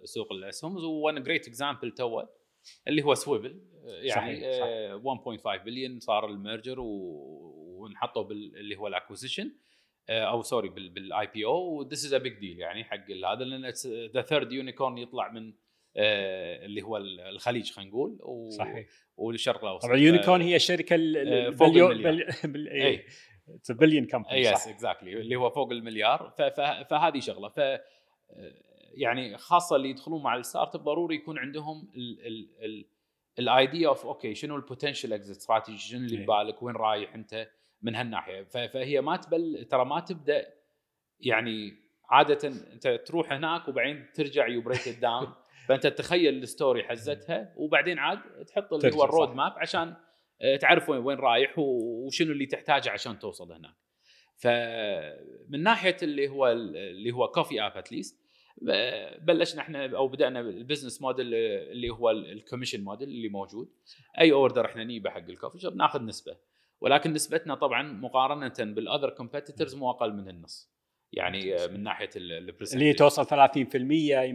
سوق 0.03 0.31
الاسهم 0.31 0.85
one 0.85 1.23
great 1.23 1.47
example 1.47 1.91
to 1.91 2.23
اللي 2.87 3.03
هو 3.03 3.13
سويفل 3.13 3.61
يعني 3.85 4.41
صحيح. 4.41 4.59
صحيح. 4.59 5.57
1.5 5.59 5.63
بليون 5.65 5.99
صار 5.99 6.29
ال 6.29 6.36
merger 6.36 6.75
ونحطه 6.79 8.31
اللي 8.31 8.75
هو 8.75 8.87
ال 8.87 8.92
acquisition 8.92 9.51
أو 10.09 10.41
sorry 10.41 10.69
بال 10.69 11.27
IPO 11.33 11.81
this 11.81 12.05
is 12.05 12.13
a 12.13 12.17
big 12.17 12.33
deal 12.33 12.59
يعني 12.59 12.83
حق 12.83 13.11
هذا 13.11 13.43
لأن 13.43 13.73
the 14.13 14.21
third 14.21 14.51
unicorn 14.51 14.97
يطلع 14.97 15.31
من 15.31 15.53
اللي 15.97 16.81
هو 16.81 16.97
الخليج 16.97 17.71
خلينا 17.71 17.91
نقول 17.91 18.19
صحيح. 18.51 18.87
والشرق 19.17 19.63
الأوسط. 19.63 19.85
طبعا 19.85 19.95
ال 19.95 20.01
unicorn 20.01 20.41
هي 20.41 20.55
الشركة 20.55 20.95
فوق 21.51 21.67
it's 23.55 23.71
billion 23.71 24.05
company 24.05 24.41
yes 24.41 24.67
exactly 24.67 25.21
اللي 25.21 25.35
هو 25.35 25.49
فوق 25.49 25.71
المليار. 25.71 26.33
فهذه 26.89 27.19
شغلة. 27.19 27.49
ف 27.49 27.59
يعني 28.93 29.37
خاصة 29.37 29.75
اللي 29.75 29.89
يدخلون 29.89 30.23
مع 30.23 30.35
ال 30.35 30.75
startup 30.75 30.83
ضروري 30.83 31.15
يكون 31.15 31.39
عندهم 31.39 31.91
ال 33.39 33.49
idea 33.49 33.87
of 33.87 34.05
okay 34.05 34.35
شنو 34.35 34.55
ال 34.55 34.61
potential 34.61 35.13
exit 35.13 35.37
strategy 35.37 35.77
شنو 35.77 35.99
اللي 35.99 36.17
ببالك؟ 36.17 36.63
وين 36.63 36.75
رايح 36.75 37.15
أنت؟ 37.15 37.49
من 37.81 37.95
هالناحية. 37.95 38.43
فهي 38.43 39.01
ما 39.01 39.17
تبل 39.17 39.67
ترى 39.71 39.85
ما 39.85 39.99
تبدأ 39.99 40.47
يعني 41.19 41.73
عادة 42.09 42.47
أنت 42.47 42.87
تروح 42.87 43.31
هناك 43.31 43.67
وبعدين 43.67 44.05
ترجع 44.13 44.47
you 44.47 44.61
break 44.61 44.89
down 44.89 45.33
فأنت 45.67 45.87
تتخيل 45.87 46.43
ال 46.43 46.50
story 46.50 46.83
حزتها 46.83 47.53
وبعدين 47.57 47.99
عاد 47.99 48.45
تحط 48.45 48.73
اللي 48.73 48.95
هو 48.95 49.03
ال 49.03 49.10
road 49.10 49.35
map 49.35 49.53
عشان 49.57 49.95
تعرف 50.61 50.89
وين 50.89 50.99
وين 50.99 51.17
رايح 51.17 51.59
وشنو 51.59 52.31
اللي 52.31 52.45
تحتاجه 52.45 52.89
عشان 52.89 53.19
توصل 53.19 53.51
هناك. 53.51 53.75
فمن 54.37 55.63
ناحية 55.63 55.97
اللي 56.03 56.27
هو 56.27 56.47
اللي 56.47 57.11
هو 57.11 57.27
COFE 57.27 57.61
App 57.61 57.77
at 57.77 57.90
least 57.90 58.21
بلشنا 59.21 59.61
إحنا 59.61 59.97
أو 59.97 60.07
بدأنا 60.07 60.39
ال 60.39 60.46
business 60.46 61.01
model 61.01 61.33
اللي 61.33 61.89
هو 61.89 62.11
ال 62.11 62.18
commission 62.18 62.83
model 62.83 63.09
اللي 63.09 63.29
موجود. 63.29 63.69
أي 64.19 64.31
order 64.31 64.65
إحنا 64.65 64.83
نجيبه 64.83 65.09
حق 65.09 65.29
ال 65.29 65.33
coffee 65.33 65.59
shop 65.59 65.75
ناخذ 65.75 66.01
نسبة. 66.05 66.37
ولكن 66.81 67.13
نسبتنا 67.13 67.55
طبعا 67.55 67.83
مقارنة 67.83 68.53
بال 68.59 68.73
other 68.73 69.09
competitors 69.09 69.75
مو 69.75 69.89
أقل 69.89 70.13
من 70.13 70.29
النص. 70.29 70.71
يعني 71.13 71.67
من 71.67 71.83
ناحية 71.83 72.09
اللي 72.15 72.85
هي 72.85 72.93
توصل 72.93 73.25
30% 73.25 73.55
يمكن 73.55 73.81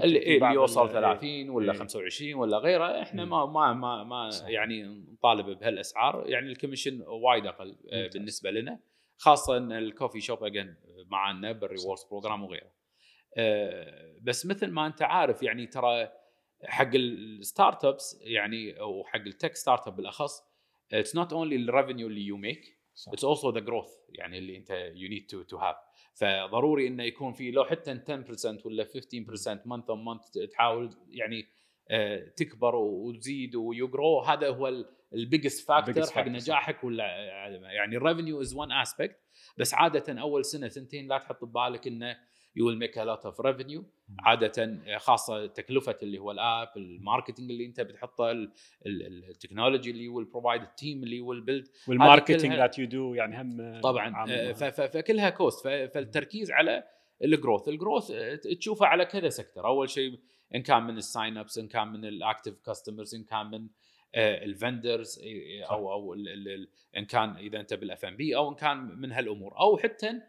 اللي, 0.03 0.37
اللي 0.37 0.55
يوصل 0.55 0.93
30 0.93 1.51
ولا 1.51 1.73
إيه. 1.73 1.79
25 1.79 2.35
ولا 2.35 2.59
غيره 2.59 3.03
إحنا 3.03 3.25
ما 3.25 3.47
ما 3.47 3.73
ما, 3.73 4.05
ما 4.05 4.31
يعني 4.47 4.83
نطالب 5.13 5.59
بهالأسعار. 5.59 6.25
يعني 6.27 6.47
ال 6.47 6.52
commission 6.52 7.03
وايد 7.07 7.47
أقل 7.47 7.77
آه، 7.93 8.11
بالنسبة 8.15 8.51
لنا 8.51 8.81
خاصة 9.17 9.57
إن 9.57 9.73
ال 9.73 9.80
coffee 9.80 10.21
shop 10.21 10.45
again 10.45 10.75
معنا 11.07 11.53
بال 11.53 11.64
rewards 11.64 12.05
program 12.11 12.45
وغيره. 12.45 12.71
آه، 13.37 14.17
بس 14.23 14.47
مثل 14.47 14.71
ما 14.71 14.87
أنت 14.87 15.03
عارف 15.03 15.43
يعني 15.43 15.67
ترى 15.67 16.09
حق 16.65 16.91
ال 16.95 17.85
startups 17.85 18.19
يعني 18.23 18.81
أو 18.81 19.05
حق 19.05 19.21
ال 19.21 19.57
tech 19.57 19.87
startup 19.87 19.97
بالاخص 19.97 20.43
it's 20.93 21.17
not 21.17 21.33
only 21.33 21.57
ال 21.57 21.63
revenue 21.63 22.07
اللي 22.07 22.21
you 22.21 22.37
make 22.37 22.79
it's 23.09 23.25
also 23.25 23.51
the 23.51 23.61
growth 23.61 23.91
يعني 24.09 24.39
اللي 24.39 24.57
أنت 24.57 24.71
you 24.71 25.09
need 25.09 25.27
to 25.27 25.43
to 25.43 25.57
have 25.57 25.77
فضروري 26.17 26.87
إنه 26.87 27.03
يكون 27.03 27.33
في 27.33 27.51
لو 27.51 27.65
حتى 27.65 28.01
10% 28.09 28.67
ولا 28.67 28.85
15% 28.85 29.67
month 29.67 29.91
on 29.91 30.05
month 30.05 30.21
تحاول 30.51 30.91
يعني 31.09 31.47
آه، 31.91 32.29
تكبر 32.37 32.77
وتزيد 32.77 33.57
وي 33.57 33.78
grow 33.78 34.21
هذا 34.21 34.49
هو 34.49 34.85
ال 35.15 35.21
biggest 35.22 35.69
factor 35.69 36.07
حق 36.07 36.29
نجاحك 36.29 36.85
ولا 36.85 37.05
يعني 37.73 37.97
ال 37.97 38.02
revenue 38.02 38.41
is 38.41 38.55
one 38.55 38.73
aspect 38.73 39.21
بس 39.59 39.75
عادة 39.75 40.21
أول 40.21 40.45
سنة 40.45 40.69
سنتين 40.69 41.09
لا 41.09 41.19
تحط 41.19 41.45
ببالك 41.45 41.87
إنه 41.87 42.17
you 42.57 42.67
will 42.67 42.79
make 42.79 42.99
a 42.99 43.05
lot 43.05 43.27
of 43.27 43.41
revenue 43.41 43.85
عادة 44.19 44.79
خاصة 44.99 45.47
تكلفة 45.47 45.97
اللي 46.03 46.19
هو 46.19 46.31
ال 46.31 46.40
app 46.40 46.69
ال 46.77 46.84
marketing 46.84 47.51
اللي 47.51 47.67
أنت 47.67 47.81
بتحطه 47.81 48.31
ال 48.87 48.96
technology 48.96 49.91
اللي 49.91 50.09
will 50.09 50.25
provide 50.25 50.63
ال 50.63 50.71
team 50.71 51.03
اللي 51.03 51.21
will 51.21 51.41
build 51.41 51.69
وال 51.89 52.00
marketing 52.00 52.53
that 52.53 52.79
you 52.79 52.87
do 52.87 53.15
يعني 53.15 53.41
هم 53.41 53.81
طبعا 53.81 54.33
آه، 54.33 54.53
فكلها 54.71 55.31
cost 55.31 55.69
فالتركيز 55.69 56.51
على 56.51 56.85
ال 57.25 57.31
growth 57.31 57.69
ال 57.69 57.75
growth 57.75 58.13
تشوفه 58.59 58.87
على 58.87 59.05
كذا 59.05 59.29
sector 59.29 59.67
أول 59.67 59.91
شيء 59.91 60.19
إن 60.55 60.63
كان 60.63 60.83
من 60.83 60.97
ال 60.97 61.05
sign 61.05 61.39
ups 61.39 61.59
إن 61.59 61.69
كان 61.69 61.89
من 61.89 62.05
ال 62.05 62.13
active 62.13 62.61
customers 62.67 63.15
إن 63.15 63.25
كان 63.25 63.47
من 63.47 63.69
آه، 64.15 64.45
ال 64.45 64.54
vendors 64.54 65.21
أو 65.71 65.93
أو 65.93 66.15
إن 66.97 67.05
كان 67.05 67.37
إذا 67.37 67.61
أنت 67.61 67.75
بالاف 67.75 68.05
ام 68.05 68.17
بي 68.17 68.37
أو 68.37 68.49
إن 68.49 68.55
كان 68.55 68.77
من 68.77 69.13
هالأمور. 69.13 69.59
أو 69.61 69.77
حتى 69.77 70.21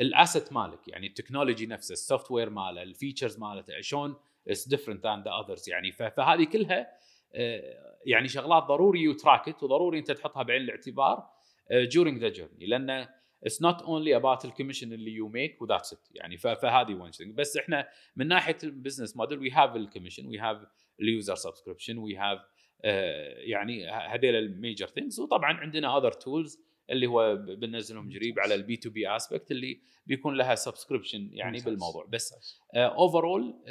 ال 0.00 0.09
asset 0.09 0.52
مالك 0.52 0.88
يعني 0.88 1.06
ال 1.06 1.12
technology 1.12 1.66
نفسه 1.66 1.92
ال 1.92 2.30
software 2.30 2.50
ماله 2.50 2.82
ال 2.82 2.88
features 2.88 3.38
مالته 3.38 3.80
شلون 3.80 4.16
It's 4.48 4.68
different 4.68 5.04
than 5.04 5.22
the 5.22 5.30
others 5.30 5.70
يعني. 5.70 5.92
فهذه 5.92 6.44
كلها 6.44 6.90
آه، 7.34 7.98
يعني 8.06 8.28
شغلات 8.28 8.62
ضروري 8.62 9.00
you 9.00 9.12
track 9.12 9.48
it 9.48 9.62
وضروري 9.62 9.98
أنت 9.98 10.10
تحطها 10.10 10.42
بعين 10.42 10.62
الاعتبار 10.62 11.28
during 11.72 12.18
the 12.18 12.28
journey 12.28 12.66
لأن 12.66 13.08
it's 13.44 13.62
not 13.62 13.82
only 13.82 14.16
about 14.16 14.44
ال 14.44 14.48
commission 14.48 14.92
اللي 14.92 15.12
you 15.12 15.28
make 15.28 15.62
و 15.62 15.66
that's 15.66 15.92
it 15.92 16.08
يعني. 16.10 16.36
فهذه 16.36 16.94
one 16.94 17.10
بس 17.34 17.56
إحنا 17.56 17.88
من 18.16 18.28
ناحية 18.28 18.58
ال 18.64 18.70
business 18.70 19.16
model 19.16 19.38
we 19.38 19.50
have 19.50 19.76
ال 19.76 19.81
commission 19.81 20.26
we 20.26 20.38
have 20.38 20.66
ال 21.00 21.07
user 21.07 21.34
subscription 21.34 21.98
we 21.98 22.16
have 22.16 22.38
آه، 22.84 23.34
يعني 23.38 23.90
هذيل 23.90 24.34
ال 24.34 24.43
major 24.43 24.86
things 24.86 25.20
وطبعا 25.20 25.52
عندنا 25.52 25.98
other 25.98 26.12
tools 26.12 26.60
اللي 26.90 27.06
هو 27.06 27.36
بننزلهم 27.36 28.12
قريب 28.12 28.40
على 28.40 28.54
ال 28.54 28.76
B2B 28.76 29.16
aspect 29.16 29.50
اللي 29.50 29.80
بيكون 30.06 30.34
لها 30.36 30.54
subscription 30.54 31.28
يعني 31.32 31.56
ممتاز. 31.56 31.64
بالموضوع. 31.64 32.06
بس 32.08 32.58
overall 32.76 33.62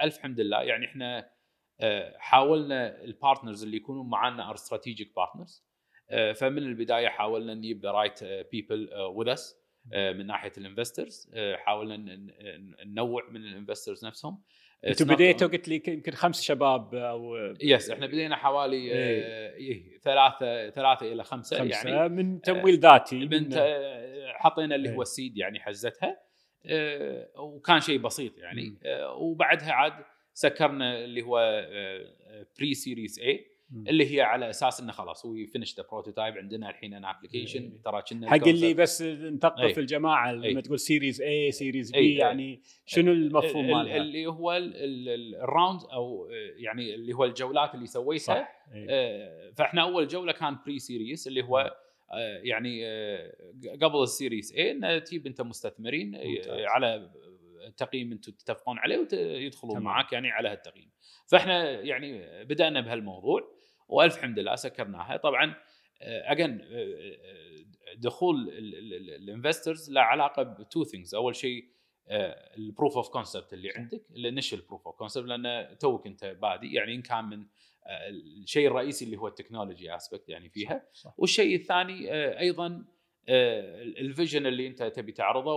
الف 0.00 0.18
حمد 0.18 0.40
لله. 0.40 0.62
يعني 0.62 0.86
إحنا 0.86 1.30
آه، 1.80 2.16
حاولنا 2.18 3.04
ال 3.04 3.10
partners 3.10 3.62
اللي 3.64 3.76
يكونوا 3.76 4.04
معنا 4.04 4.48
are 4.50 4.54
strategic 4.54 5.12
partners 5.16 5.64
فمن 6.40 6.58
البداية 6.58 7.08
حاولنا 7.08 7.54
نجيب 7.54 7.82
the 7.82 7.90
right 7.90 8.24
people 8.24 8.90
with 8.94 9.28
us 9.28 9.60
من 9.92 10.26
ناحية 10.26 10.52
ال 10.58 10.65
investors 10.65 11.30
حاولنا 11.56 11.96
ننوع 12.86 13.30
من 13.30 13.40
ال 13.46 13.52
investors 13.52 14.06
نفسهم. 14.06 14.42
أنتم 14.86 15.04
It's 15.04 15.08
not 15.08 15.12
بديتوا 15.12 15.48
قلت 15.48 15.68
لي 15.68 15.82
يمكن 15.88 16.12
خمس 16.12 16.42
شباب 16.42 16.94
أو 16.94 17.36
yes 17.62 17.90
إحنا 17.90 18.06
بدينا 18.06 18.36
حوالي 18.36 18.76
إيه. 18.76 19.22
آه، 19.22 19.54
إيه 19.54 19.98
ثلاثة 19.98 20.70
ثلاثة 20.70 21.12
إلى 21.12 21.24
خمسة, 21.24 21.58
خمسة 21.58 21.88
يعني 21.90 22.08
من 22.08 22.40
تمويل 22.40 22.78
ذاتي 22.80 23.16
من- 23.26 23.54
حطينا 24.34 24.74
اللي 24.74 24.88
هو 24.88 24.92
إيه. 24.94 25.00
السيد 25.02 25.36
يعني 25.36 25.60
حزتها 25.60 26.20
وكان 27.36 27.80
شيء 27.80 27.98
بسيط 27.98 28.38
يعني 28.38 28.74
وبعدها 29.16 29.72
عاد 29.72 29.92
سكرنا 30.34 31.04
اللي 31.04 31.22
هو 31.22 31.66
pre-series 32.58 33.18
A. 33.20 33.46
اللي 33.88 34.14
هي 34.16 34.20
على 34.20 34.50
أساس 34.50 34.80
إنه 34.80 34.92
خلاص 34.92 35.26
هو 35.26 35.34
finish 35.52 35.76
the 35.76 35.84
prototype 35.90 36.34
عندنا 36.38 36.70
الحين 36.70 36.94
ان. 36.94 37.04
application 37.04 37.82
ترى 37.82 38.02
كنا 38.10 38.30
حق 38.30 38.48
اللي 38.48 38.74
بس 38.74 39.02
نثقف 39.02 39.60
أي. 39.60 39.74
الجماعة 39.78 40.32
لما 40.32 40.44
أي. 40.46 40.62
تقول 40.62 40.78
series 40.78 41.22
A 41.22 41.52
series. 41.52 41.92
B 41.92 42.14
يعني 42.14 42.60
شنو 42.86 43.12
المفهوم 43.12 43.64
ال- 43.64 43.70
مالها؟ 43.74 43.96
اللي 43.96 44.26
هو 44.26 44.52
ال- 44.56 44.76
ال- 44.76 45.08
ال- 45.08 45.34
ال 45.34 45.42
round 45.42 45.80
أو 45.92 46.26
آه، 46.26 46.30
يعني 46.56 46.94
اللي 46.94 47.12
هو 47.12 47.24
الجولات 47.24 47.74
اللي 47.74 47.86
سويتها 47.86 48.48
إي. 48.74 48.86
آه، 48.90 49.50
فإحنا 49.50 49.82
أول 49.82 50.06
جولة 50.08 50.32
كان 50.32 50.56
pre-series 50.66 51.26
اللي 51.26 51.42
هو 51.42 51.76
آه، 52.12 52.38
يعني 52.42 52.84
قبل 53.82 54.02
ال 54.02 54.09
series 54.09 54.52
A 54.54 54.70
انه 54.70 54.98
تجيب 54.98 55.26
أنت 55.26 55.40
مستثمرين. 55.40 56.18
على 56.48 57.10
تقييم 57.76 58.12
أنتم 58.12 58.32
تتفقون 58.32 58.78
عليه 58.78 59.06
ويدخلون. 59.12 59.78
معك 59.82 60.12
يعني 60.12 60.30
على 60.30 60.48
هالتقييم 60.48 60.90
فإحنا 61.26 61.70
يعني 61.80 62.22
بدأنا 62.44 62.80
بهالموضوع 62.80 63.59
والف 63.90 64.16
حمد 64.16 64.38
لله 64.38 64.54
سكرناها. 64.54 65.16
طبعا 65.16 65.54
again 66.02 66.60
دخول 67.96 68.48
ال 69.18 69.25
investors 69.25 69.90
له 69.90 70.00
علاقة 70.00 70.42
ب 70.42 70.52
two 70.52 70.84
things 70.84 71.14
أول 71.14 71.36
شيء 71.36 71.64
ال 72.58 72.64
proof 72.64 72.96
of 72.96 73.08
concept 73.08 73.52
اللي 73.52 73.70
عندك 73.76 74.02
ال 74.10 74.16
initial 74.16 74.60
proof 74.60 74.86
of 74.86 74.96
concept 74.96 75.26
لأن 75.26 75.78
توك 75.78 76.06
أنت 76.06 76.24
بادي 76.24 76.74
يعني 76.74 76.94
إن 76.94 77.02
كان 77.02 77.24
من 77.24 77.46
آه، 77.86 78.08
الشيء 78.08 78.66
الرئيسي 78.66 79.04
اللي 79.04 79.16
هو 79.16 79.28
ال 79.28 79.34
technology 79.34 79.96
aspect 79.96 80.28
يعني 80.28 80.48
فيها. 80.48 80.86
صح. 80.92 81.14
والشيء 81.18 81.56
الثاني 81.56 82.12
آه، 82.12 82.38
أيضا 82.38 82.84
آه، 83.28 83.82
ال 83.82 83.91
vision 83.91 84.46
اللي 84.46 84.66
أنت 84.66 84.82
تبي 84.82 85.12
تعرضه 85.12 85.54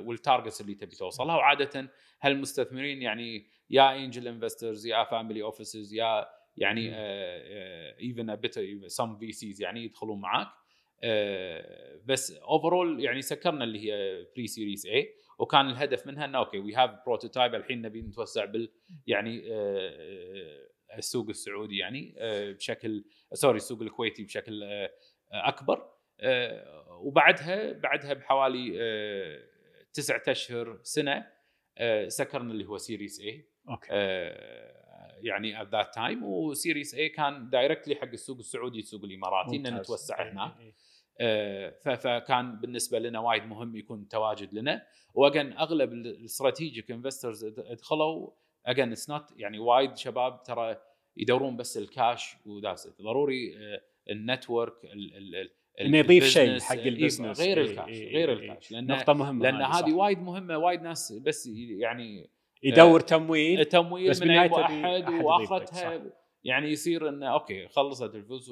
وال 0.00 0.13
targets 0.13 0.60
اللي 0.60 0.74
تبي 0.74 0.96
توصلها. 0.96 1.36
وعاده 1.36 1.90
هالمستثمرين 2.20 3.02
يعني 3.02 3.46
يا 3.70 3.96
angel 3.96 4.28
investors 4.28 4.86
يا 4.86 5.04
family 5.04 5.42
offices 5.42 5.94
يا 5.94 6.26
يعني. 6.56 6.90
even 8.00 8.34
بيت 8.34 8.54
some 8.86 9.16
VCs 9.16 9.62
يعني 9.62 9.84
يدخلون 9.84 10.20
معاك. 10.20 10.48
آه، 11.04 12.00
بس 12.06 12.32
overall 12.32 13.04
يعني 13.04 13.22
سكرنا 13.22 13.64
اللي 13.64 13.92
هي 13.92 14.24
pre-series 14.36 14.86
A 14.86 15.14
وكان 15.38 15.68
الهدف 15.68 16.06
منها 16.06 16.24
إنه 16.24 16.38
okay 16.38 16.58
we 16.58 16.74
have 16.74 16.90
prototype 17.06 17.54
الحين 17.54 17.82
نبي 17.82 18.02
نتوسع 18.02 18.44
بال 18.44 18.72
يعني 19.06 19.42
آه، 19.52 20.68
السوق 20.98 21.28
السعودي 21.28 21.76
يعني 21.76 22.14
آه، 22.18 22.52
بشكل 22.52 23.04
sorry 23.32 23.56
السوق 23.56 23.82
الكويتي 23.82 24.24
بشكل 24.24 24.62
آه، 24.62 24.90
أكبر. 25.32 25.90
آه، 26.20 26.98
وبعدها 27.02 27.72
بعدها 27.72 28.12
بحوالي 28.14 28.76
آه، 28.80 29.42
تسعة 29.92 30.22
أشهر 30.28 30.80
سنة 30.82 31.26
آه، 31.78 32.08
سكرنا 32.08 32.52
اللي 32.52 32.64
هو 32.66 32.78
series 32.78 33.20
A 33.20 33.48
okay. 33.68 33.88
يعني 35.22 35.62
at 35.62 35.68
that 35.68 35.94
time 35.94 36.24
و 36.24 36.34
series 36.34 36.94
A 36.94 37.08
كان 37.08 37.50
directly 37.50 37.94
حق 37.94 38.08
السوق 38.08 38.38
السعودي 38.38 38.78
السوق 38.78 39.04
الإماراتي 39.04 39.56
ان. 39.56 39.74
نتوسع 39.76 40.22
إي. 40.24 40.30
هناك 40.30 40.60
إي. 40.60 40.74
آه، 41.20 41.70
ف- 41.84 41.88
فكان 41.88 42.56
بالنسبة 42.60 42.98
لنا 42.98 43.20
وايد 43.20 43.42
مهم 43.46 43.76
يكون 43.76 44.08
تواجد 44.08 44.54
لنا 44.54 44.82
و 45.14 45.20
again 45.20 45.52
أغلب 45.52 45.92
ال 45.92 46.02
strategic 46.02 46.90
investors 46.90 47.44
دخلوا 47.70 48.30
again 48.66 48.92
it's 48.92 49.10
not 49.10 49.24
يعني 49.36 49.58
وايد 49.58 49.96
شباب 49.96 50.42
ترى 50.42 50.76
يدورون 51.16 51.56
بس 51.56 51.78
ال 51.78 51.90
cash 51.90 52.36
و 52.46 52.52
that's 52.52 52.88
ضروري 53.02 53.56
آه، 53.56 53.80
ال 54.10 54.19
network 54.19 54.84
ال- 54.84 55.16
ال- 55.16 55.36
ال- 55.36 55.50
إنه 55.80 55.98
يضيف 55.98 56.24
شيء 56.24 56.60
حق 56.60 56.76
إيه، 56.76 56.88
ال 56.88 56.94
business 56.94 57.40
غير. 57.40 57.60
الكاش. 57.60 57.88
غير. 57.98 58.32
الكاش 58.32 58.72
لأن 58.72 58.86
نقطة 58.86 59.12
مهمة 59.12 59.42
لأن. 59.50 59.62
هذه 59.62 59.92
وايد 59.92 60.18
مهمة 60.18 60.58
وايد 60.58 60.82
ناس 60.82 61.12
بس 61.12 61.46
يعني 61.56 62.30
يدور 62.66 63.00
تمويل 63.00 63.64
تمويل 63.64 64.10
بس 64.10 64.22
من 64.22 64.30
أي 64.30 64.48
واحد 64.50 64.74
أحد 64.84 65.08
واخرتها 65.24 66.02
يعني 66.44 66.70
يصير 66.70 67.08
إنه 67.08 67.32
okay 67.32 67.68
خلصت 67.68 68.14
الفلوس 68.14 68.50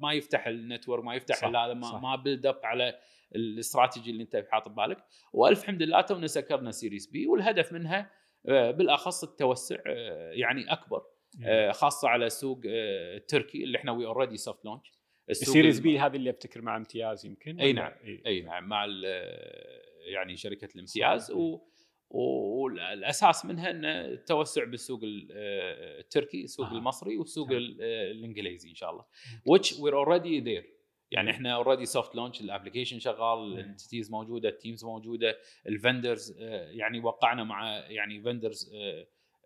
ما 0.00 0.12
يفتح 0.12 0.46
ال 0.46 0.53
network 0.53 1.04
ما 1.04 1.14
يفتح 1.14 1.44
هذا 1.44 1.74
ما, 1.74 1.82
صح. 1.82 2.02
ما 2.02 2.16
build 2.16 2.46
up 2.46 2.60
على 2.64 2.94
الاستراتيجي 3.34 4.10
اللي 4.10 4.22
أنت 4.22 4.46
حاط 4.50 4.68
ببالك 4.68 5.04
والف 5.32 5.64
حمد 5.64 5.82
لله 5.82 6.00
تونا 6.00 6.26
سكرنا 6.26 6.70
series 6.70 7.06
B 7.06 7.26
والهدف 7.26 7.72
منها 7.72 8.10
آه، 8.48 8.70
بالأخص 8.70 9.24
التوسع 9.24 9.76
آه، 9.86 10.32
يعني 10.32 10.72
أكبر 10.72 11.02
آه، 11.44 11.72
خاصة 11.72 12.08
على 12.08 12.26
السوق 12.26 12.60
آه، 12.66 13.16
التركي 13.16 13.64
اللي 13.64 13.78
إحنا 13.78 13.92
we 13.92 14.06
already 14.06 14.36
soft 14.36 14.64
launch 14.64 14.92
ال 15.30 15.37
series 15.37 15.80
B 15.80 15.98
هذه 15.98 16.16
اللي 16.16 16.30
افتكر 16.30 16.62
مع 16.62 16.76
امتياز 16.76 17.26
يمكن 17.26 17.60
ولا؟ 17.60 17.72
نعم. 17.72 17.92
إي 18.26 18.40
نعم 18.40 18.68
مع 18.68 18.86
يعني 20.06 20.36
شركة 20.36 20.68
الامتياز 20.74 21.30
و- 21.30 21.60
والأساس 22.14 23.44
منها 23.44 23.70
إن 23.70 23.84
التوسع 23.84 24.64
بالسوق 24.64 25.00
ال- 25.02 25.28
آه، 25.32 26.00
التركي 26.00 26.44
السوق 26.44 26.66
آه. 26.66 26.72
المصري 26.72 27.16
والسوق. 27.16 27.50
ال- 27.50 27.78
آه، 27.82 28.10
الإنجليزي 28.10 28.70
إن 28.70 28.74
شاء 28.74 28.90
الله 28.90 29.04
which 29.50 29.66
we're 29.72 30.06
already 30.06 30.44
there 30.44 30.74
يعني 31.10 31.30
إحنا 31.30 31.54
already 31.54 31.86
soft 31.86 32.14
launch 32.14 32.40
ال 32.40 32.45
application 32.45 32.98
شغال 32.98 33.38
مم. 33.38 33.58
ال 33.58 33.64
entities 33.64 34.10
موجودة 34.10 34.48
ال 34.48 34.54
teams 34.54 34.84
موجودة 34.84 35.38
ال 35.68 35.77
vendors 35.77 36.36
يعني 36.70 37.00
وقعنا 37.00 37.44
مع 37.44 37.78
يعني 37.78 38.22
vendors 38.22 38.72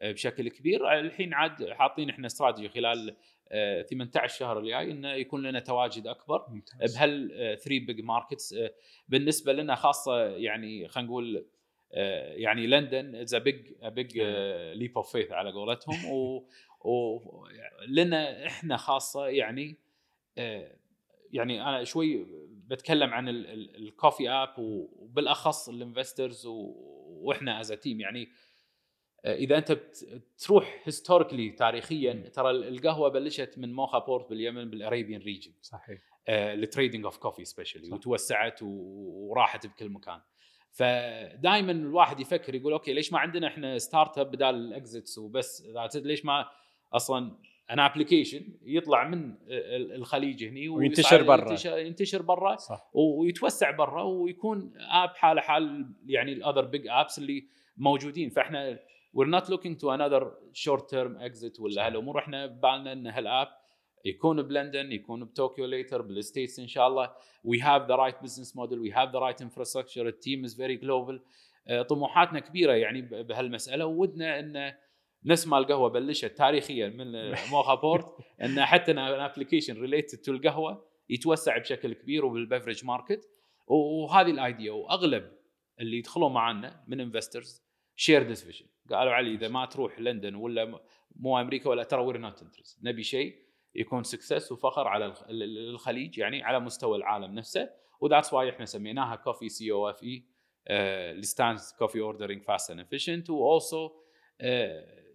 بشكل 0.03 0.49
كبير 0.49 0.99
الحين 1.01 1.35
عاد 1.35 1.71
حاطين 1.71 2.11
إحنا 2.11 2.27
استراتيجي 2.27 2.69
خلال 2.69 3.17
آه، 3.53 3.83
18 3.83 4.29
شهر 4.39 4.59
الجاي 4.59 4.91
انه 4.91 5.13
يكون 5.13 5.43
لنا 5.43 5.61
تواجد 5.61 6.07
أكبر 6.07 6.47
ممتاز. 6.49 6.97
بهال 6.97 7.29
3 7.59 7.69
big 7.87 8.01
markets 8.01 8.55
بالنسبة 9.09 9.53
لنا 9.53 9.75
خاصة 9.75 10.21
يعني 10.27 10.89
خلينا 10.89 11.09
نقول 11.09 11.37
آه، 11.37 11.45
يعني 12.37 12.67
لندن 12.67 13.15
it's 13.15 13.35
a 13.35 13.39
big 13.39 13.73
big 13.85 14.19
leap 14.75 14.97
of 14.97 15.13
faith 15.13 15.33
على 15.33 15.53
قولتهم. 15.53 16.05
و 16.13 16.45
و- 16.85 17.49
لنا 17.89 18.47
إحنا 18.47 18.77
خاصة 18.77 19.27
يعني 19.27 19.77
آه، 20.39 20.77
يعني 21.33 21.63
أنا 21.63 21.85
شوي 21.85 22.27
بتكلم 22.51 23.11
عن 23.11 23.29
ال 23.29 23.43
coffee 23.43 24.31
app 24.31 24.59
وبالأخص 24.59 25.69
ال 25.69 25.77
investors 25.77 26.47
وإحنا 26.47 27.61
as 27.61 27.73
team 27.73 28.01
يعني 28.01 28.29
آه، 29.25 29.35
إذا 29.35 29.59
أنت 29.59 29.73
تروح 30.39 30.83
historically 30.85 31.51
تاريخيا. 31.51 32.13
ترى 32.33 32.51
القهوة 32.51 33.09
بلشت 33.09 33.55
من 33.57 33.73
موخا 33.73 33.99
port 33.99 34.31
باليمن 34.31 34.71
بال 34.71 34.82
Arabian 34.82 35.21
region 35.21 35.53
صحيح. 35.63 35.99
ال 36.29 36.38
trading 36.38 37.05
of 37.05 37.19
coffee 37.19 37.45
specially. 37.45 37.93
وتوسعت 37.93 38.59
وراحت 38.63 39.67
بكل 39.67 39.89
مكان. 39.89 40.21
فدائما 40.73 41.73
الواحد 41.73 42.21
يفكر 42.21 42.55
يقول 42.55 42.73
okay 42.73 42.93
ليش 42.93 43.13
ما 43.13 43.19
عندنا 43.19 43.47
إحنا 43.47 43.79
startup 43.79 44.31
بدال 44.31 44.55
ال 44.55 44.66
exits 44.66 45.19
وبس؟ 45.19 45.67
ليش 45.97 46.25
ما 46.25 46.47
أصلا 46.93 47.37
ان 47.71 47.79
application 47.81 48.41
يطلع 48.63 49.09
من 49.09 49.35
ال- 49.49 49.93
الخليج 49.95 50.45
هني 50.45 50.69
وينتشر 50.69 51.23
برا. 51.23 51.51
ينتشر, 51.79 52.23
برا 52.23 52.57
ويتوسع 52.93 53.71
برا 53.71 54.03
ويكون 54.03 54.73
app 54.77 55.09
حاله 55.17 55.41
حال 55.41 55.95
يعني 56.07 56.33
ال 56.33 56.38
other 56.38 56.65
big 56.65 56.87
apps 56.89 57.19
اللي 57.19 57.47
موجودين 57.77 58.31
فإحنا 58.31 58.79
we're 59.17 59.41
not 59.41 59.45
looking 59.45 59.75
to 59.83 59.87
another 59.97 60.23
short 60.55 60.83
term 60.83 61.21
exit 61.29 61.61
ولا. 61.61 61.87
هالأمور 61.87 62.19
إحنا 62.19 62.47
ببالنا 62.47 62.93
إن 62.93 63.07
هال 63.07 63.24
app 63.24 63.49
يكون 64.05 64.43
بلندن 64.43 64.93
يكون 64.93 65.25
بطوكيو 65.25 65.67
later 65.67 66.03
بال 66.03 66.17
States 66.17 66.59
إن 66.59 66.67
شاء 66.67 66.89
الله. 66.89 67.07
We 67.47 67.61
have 67.61 67.89
the 67.89 67.97
right 67.97 68.27
business 68.27 68.55
model 68.55 68.79
we 68.79 68.91
have 68.91 69.13
the 69.13 69.21
right 69.21 69.41
infrastructure 69.47 69.99
ال 69.99 70.08
team 70.08 70.47
very 70.47 70.77
global. 70.85 71.21
آه، 71.69 71.83
طموحاتنا 71.83 72.41
كبيرة 72.41 72.73
يعني 72.73 73.03
بهالمسألة. 73.03 73.87
ودنا 73.87 74.39
إن 74.39 74.75
نسمع 75.25 75.59
القهوة 75.59 75.89
بلشت 75.89 76.39
تاريخيا 76.39 76.89
من 76.89 77.31
موخا 77.53 77.75
port. 77.75 78.15
إن 78.43 78.65
حتى 78.65 78.91
an 78.91 78.99
application 78.99 79.81
related 79.81 80.19
to 80.19 80.33
القهوة 80.33 80.89
يتوسع 81.11 81.59
بشكل 81.59 81.93
كبير 81.93 82.25
وبال 82.25 82.41
beverage 82.41 82.85
market 82.85 83.29
وهذه 83.67 84.31
ال 84.31 84.39
idea 84.39 84.73
وأغلب 84.73 85.33
اللي 85.81 85.99
يدخلون 85.99 86.33
معنا 86.33 86.85
من 86.89 87.01
investors 87.01 87.63
share 87.97 88.23
this 88.23 88.45
vision 88.45 88.67
قالوا 88.91 89.13
علي 89.13 89.35
إذا 89.35 89.49
ما 89.49 89.67
تروح 89.67 90.01
لندن 90.01 90.35
ولا 90.35 90.81
مو 91.17 91.41
أمريكا 91.41 91.71
ولا 91.71 91.83
ترى 91.83 92.01
we're 92.01 92.19
not 92.19 92.43
interested 92.43 92.79
نبي 92.85 93.03
شيء. 93.03 93.48
يكون 93.75 94.03
success 94.03 94.53
وفخر 94.53 94.89
على 94.89 95.15
الخليج 95.31 96.19
يعني 96.19 96.43
على 96.43 96.61
مستوى 96.61 96.99
العالم 96.99 97.35
نفسه. 97.35 97.71
و 98.01 98.05
that's 98.05 98.33
why 98.33 98.51
إحنا 98.51 98.65
سميناها 98.65 99.17
COFE 99.17 99.49
C 99.49 99.73
O 99.73 99.91
F 99.91 100.03
E 100.03 100.25
اللي 100.71 101.23
stands 101.23 101.75
coffee 101.79 102.01
ordering 102.01 102.43
fast 102.43 102.71
and 102.71 102.81
efficient 102.81 103.31
و 103.31 103.43
also 103.43 103.91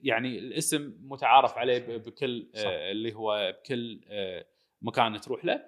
يعني 0.03 0.39
الاسم 0.39 0.97
متعارف 1.01 1.57
عليه 1.57 1.97
بكل 1.97 2.49
صح. 2.53 2.67
اللي 2.67 3.13
هو 3.13 3.53
بكل 3.59 4.01
مكان 4.81 5.21
تروح 5.21 5.45
له. 5.45 5.65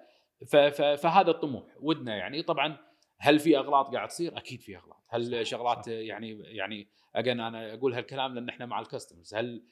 فهذا 0.96 1.30
الطموح. 1.30 1.64
ودنا 1.80 2.16
يعني 2.16 2.42
طبعا 2.42 2.78
هل 3.18 3.38
في 3.38 3.58
أغلاط 3.58 3.94
قاعد 3.94 4.08
تصير؟ 4.08 4.36
أكيد 4.38 4.62
في 4.62 4.76
أغلاط، 4.76 5.04
هل 5.08 5.46
شغلات. 5.46 5.88
يعني 5.88 6.38
يعني 6.42 6.88
again 7.14 7.40
أنا 7.40 7.74
أقول 7.74 7.94
هالكلام 7.94 8.34
لأن 8.34 8.48
إحنا 8.48 8.66
مع 8.66 8.80
ال 8.80 8.85
customers، 8.85 9.34
هل 9.34 9.64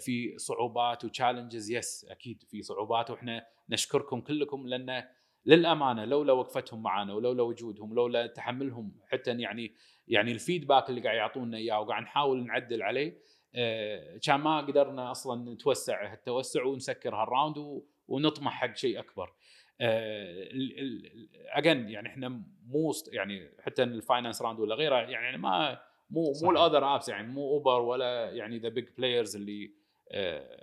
في 0.00 0.38
صعوبات 0.38 1.04
و 1.04 1.10
challenges؟ 1.10 1.70
yes 1.70 2.06
أكيد 2.10 2.42
في 2.42 2.62
صعوبات 2.62 3.10
وإحنا 3.10 3.46
نشكركم 3.68 4.20
كلكم 4.20 4.66
لأن 4.66 5.04
للأمانة 5.46 6.04
لولا 6.04 6.32
وقفتهم 6.32 6.82
معنا 6.82 7.14
ولولا 7.14 7.42
وجودهم 7.42 7.94
لولا 7.94 8.26
تحملهم 8.26 8.92
حتى 9.06 9.30
يعني 9.30 9.74
يعني 10.08 10.32
ال 10.32 10.38
feedback 10.38 10.90
اللي 10.90 11.00
قاعد 11.00 11.16
يعطونا 11.16 11.56
إياه 11.56 11.80
وقاعد 11.80 12.02
نحاول 12.02 12.46
نعدل 12.46 12.82
عليه 12.82 13.18
كان 14.22 14.40
ما 14.40 14.60
قدرنا 14.60 15.10
أصلا 15.10 15.52
نتوسع 15.52 16.12
هالتوسع 16.12 16.64
ونسكر 16.64 17.14
هال 17.14 17.33
round 17.33 17.82
ونطمح 18.08 18.52
حق 18.52 18.76
شيء 18.76 18.98
أكبر. 18.98 19.32
again 21.52 21.88
يعني 21.88 22.08
إحنا 22.08 22.42
مو 22.66 22.92
يعني 23.12 23.50
حتى 23.60 23.82
ال 23.82 23.89
finance 23.89 24.42
round 24.42 24.60
ولا 24.60 24.74
غيره 24.74 24.96
يعني 24.96 25.38
ما 25.38 25.80
مو 26.10 26.32
مو 26.42 26.50
ال 26.50 26.57
other 26.57 26.94
apps 26.94 27.08
يعني 27.08 27.26
مو 27.32 27.50
Uber 27.50 27.80
ولا 27.80 28.30
يعني 28.30 28.58
the 28.58 28.68
big 28.68 28.88
players 28.98 29.36
اللي 29.36 29.70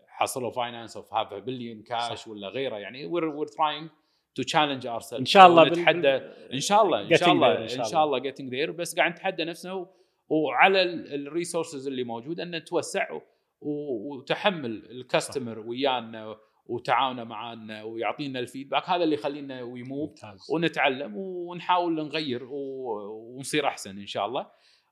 حصلوا 0.07 0.51
finance 0.51 0.97
of 0.97 1.13
half 1.13 1.33
billion 1.33 1.81
cash 1.83 2.27
ولا 2.27 2.47
غيره 2.47 2.77
يعني 2.77 3.05
we're 3.05 3.25
we're 3.25 3.47
trying 3.47 3.89
to 4.35 4.43
challenge 4.43 4.87
our 4.87 5.01
إن 5.19 5.25
شاء 5.25 5.47
الله 5.47 5.63
نتحدى 5.63 6.09
إن 6.53 6.59
شاء 6.59 6.83
الله 6.83 7.01
إن 7.01 7.15
شاء 7.15 7.31
الله 7.31 7.61
إن 7.61 7.67
شاء 7.67 8.05
الله. 8.05 8.19
getting 8.19 8.49
there 8.49 8.71
بس 8.71 8.95
قاعد 8.95 9.11
نتحدى 9.11 9.43
نفسنا 9.43 9.87
وعلى 10.29 10.81
ال 11.15 11.22
resources 11.22 11.87
اللي 11.87 12.03
موجودة 12.03 12.43
إن 12.43 12.55
نتوسع 12.55 13.19
وتحمل 13.61 14.91
ال 14.91 14.99
customer 14.99 15.59
ويانا 15.59 16.37
وتعاونه 16.65 17.23
معنا 17.23 17.83
ويعطينا 17.83 18.39
ال 18.39 18.45
feedback 18.45 18.89
هذا 18.89 19.03
اللي 19.03 19.15
يخلينا 19.15 19.63
we 19.63 19.84
move 19.84 20.25
ونتعلم 20.49 21.17
ونحاول 21.17 21.95
نغير 21.95 22.47
ونصير 22.49 23.67
أحسن 23.67 23.99
إن 23.99 24.07
شاء 24.07 24.25
الله. 24.25 24.47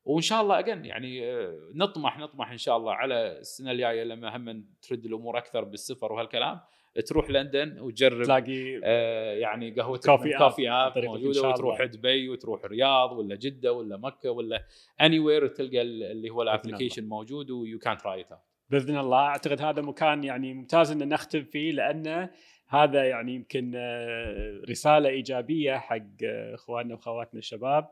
وإن 0.06 0.22
شاء 0.22 0.42
الله 0.42 0.60
again 0.60 0.86
يعني 0.86 1.32
آه، 1.32 1.60
نطمح 1.74 2.20
نطمح 2.20 2.52
إن 2.52 2.58
شاء 2.58 2.78
الله 2.78 2.94
على 2.94 3.40
السنة 3.40 3.72
الجاية 3.72 4.04
لما 4.04 4.36
هم 4.38 4.66
ترد 4.82 5.06
الأمور 5.06 5.38
أكثر 5.38 5.64
بالسفر 5.64 6.14
وهالكلام. 6.14 6.60
تروح 7.02 7.30
لندن 7.30 7.80
وتجرب 7.80 8.24
تلاقي 8.24 8.82
آه 8.84 9.34
يعني 9.34 9.72
قهوة 9.72 10.00
COFE 10.38 10.70
app 10.70 10.98
موجودة 10.98 11.50
وتروح 11.50 11.84
دبي 11.84 12.30
وتروح 12.30 12.66
الرياض 12.66 13.12
ولا 13.12 13.36
جدة 13.36 13.74
ولا 13.74 13.98
مكة 13.98 14.30
ولا 14.30 14.66
anywhere 15.02 15.48
تلقى 15.48 15.82
اللي 15.82 16.30
هو 16.30 16.42
ال 16.42 16.47
application 16.47 17.08
موجود 17.08 17.52
و 17.52 17.80
you 17.80 17.89
can 17.89 17.98
try 17.98 18.22
it 18.22 18.53
بإذن 18.70 18.98
الله. 18.98 19.18
أعتقد 19.18 19.62
هذا 19.62 19.82
مكان 19.82 20.24
يعني 20.24 20.54
ممتاز 20.54 20.92
إن 20.92 21.10
نختم 21.10 21.44
فيه 21.44 21.72
لأنه 21.72 22.30
هذا 22.70 23.10
يعني 23.10 23.36
يمكن 23.36 23.72
آه، 23.76 24.62
رسالة 24.70 25.10
إيجابية 25.10 25.78
حق 25.78 25.98
آه، 26.26 26.56
إخواننا 26.56 26.94
واخواتنا 26.96 27.40
الشباب. 27.40 27.90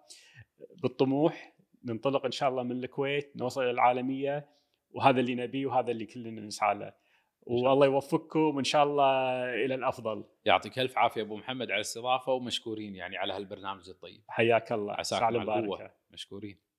بالطموح 0.83 1.53
ننطلق 1.85 2.25
إن 2.25 2.31
شاء 2.31 2.49
الله 2.49 2.63
من 2.63 2.83
الكويت 2.83 3.33
نوصل 3.35 3.61
إلى 3.61 3.71
العالمية 3.71 4.49
وهذا 4.91 5.19
اللي 5.19 5.35
نبيه 5.35 5.65
وهذا 5.65 5.91
اللي 5.91 6.05
كلنا 6.05 6.41
نسعى 6.41 6.75
له. 6.75 6.93
والله 7.41 7.85
يوفقكم 7.85 8.55
وإن 8.55 8.63
شاء 8.63 8.83
الله 8.83 9.43
إلى 9.65 9.75
الأفضل. 9.75 10.23
يعطيك 10.45 10.79
ألف 10.79 10.97
عافية 10.97 11.21
أبو 11.21 11.37
محمد 11.37 11.65
على 11.65 11.75
الاستضافة 11.75 12.33
ومشكورين 12.33 12.95
يعني 12.95 13.17
على 13.17 13.33
هالبرنامج 13.33 13.89
الطيب. 13.89 14.23
حياك 14.27 14.71
الله. 14.71 14.93
عساك 14.93 15.19
مشكورين. 16.11 16.70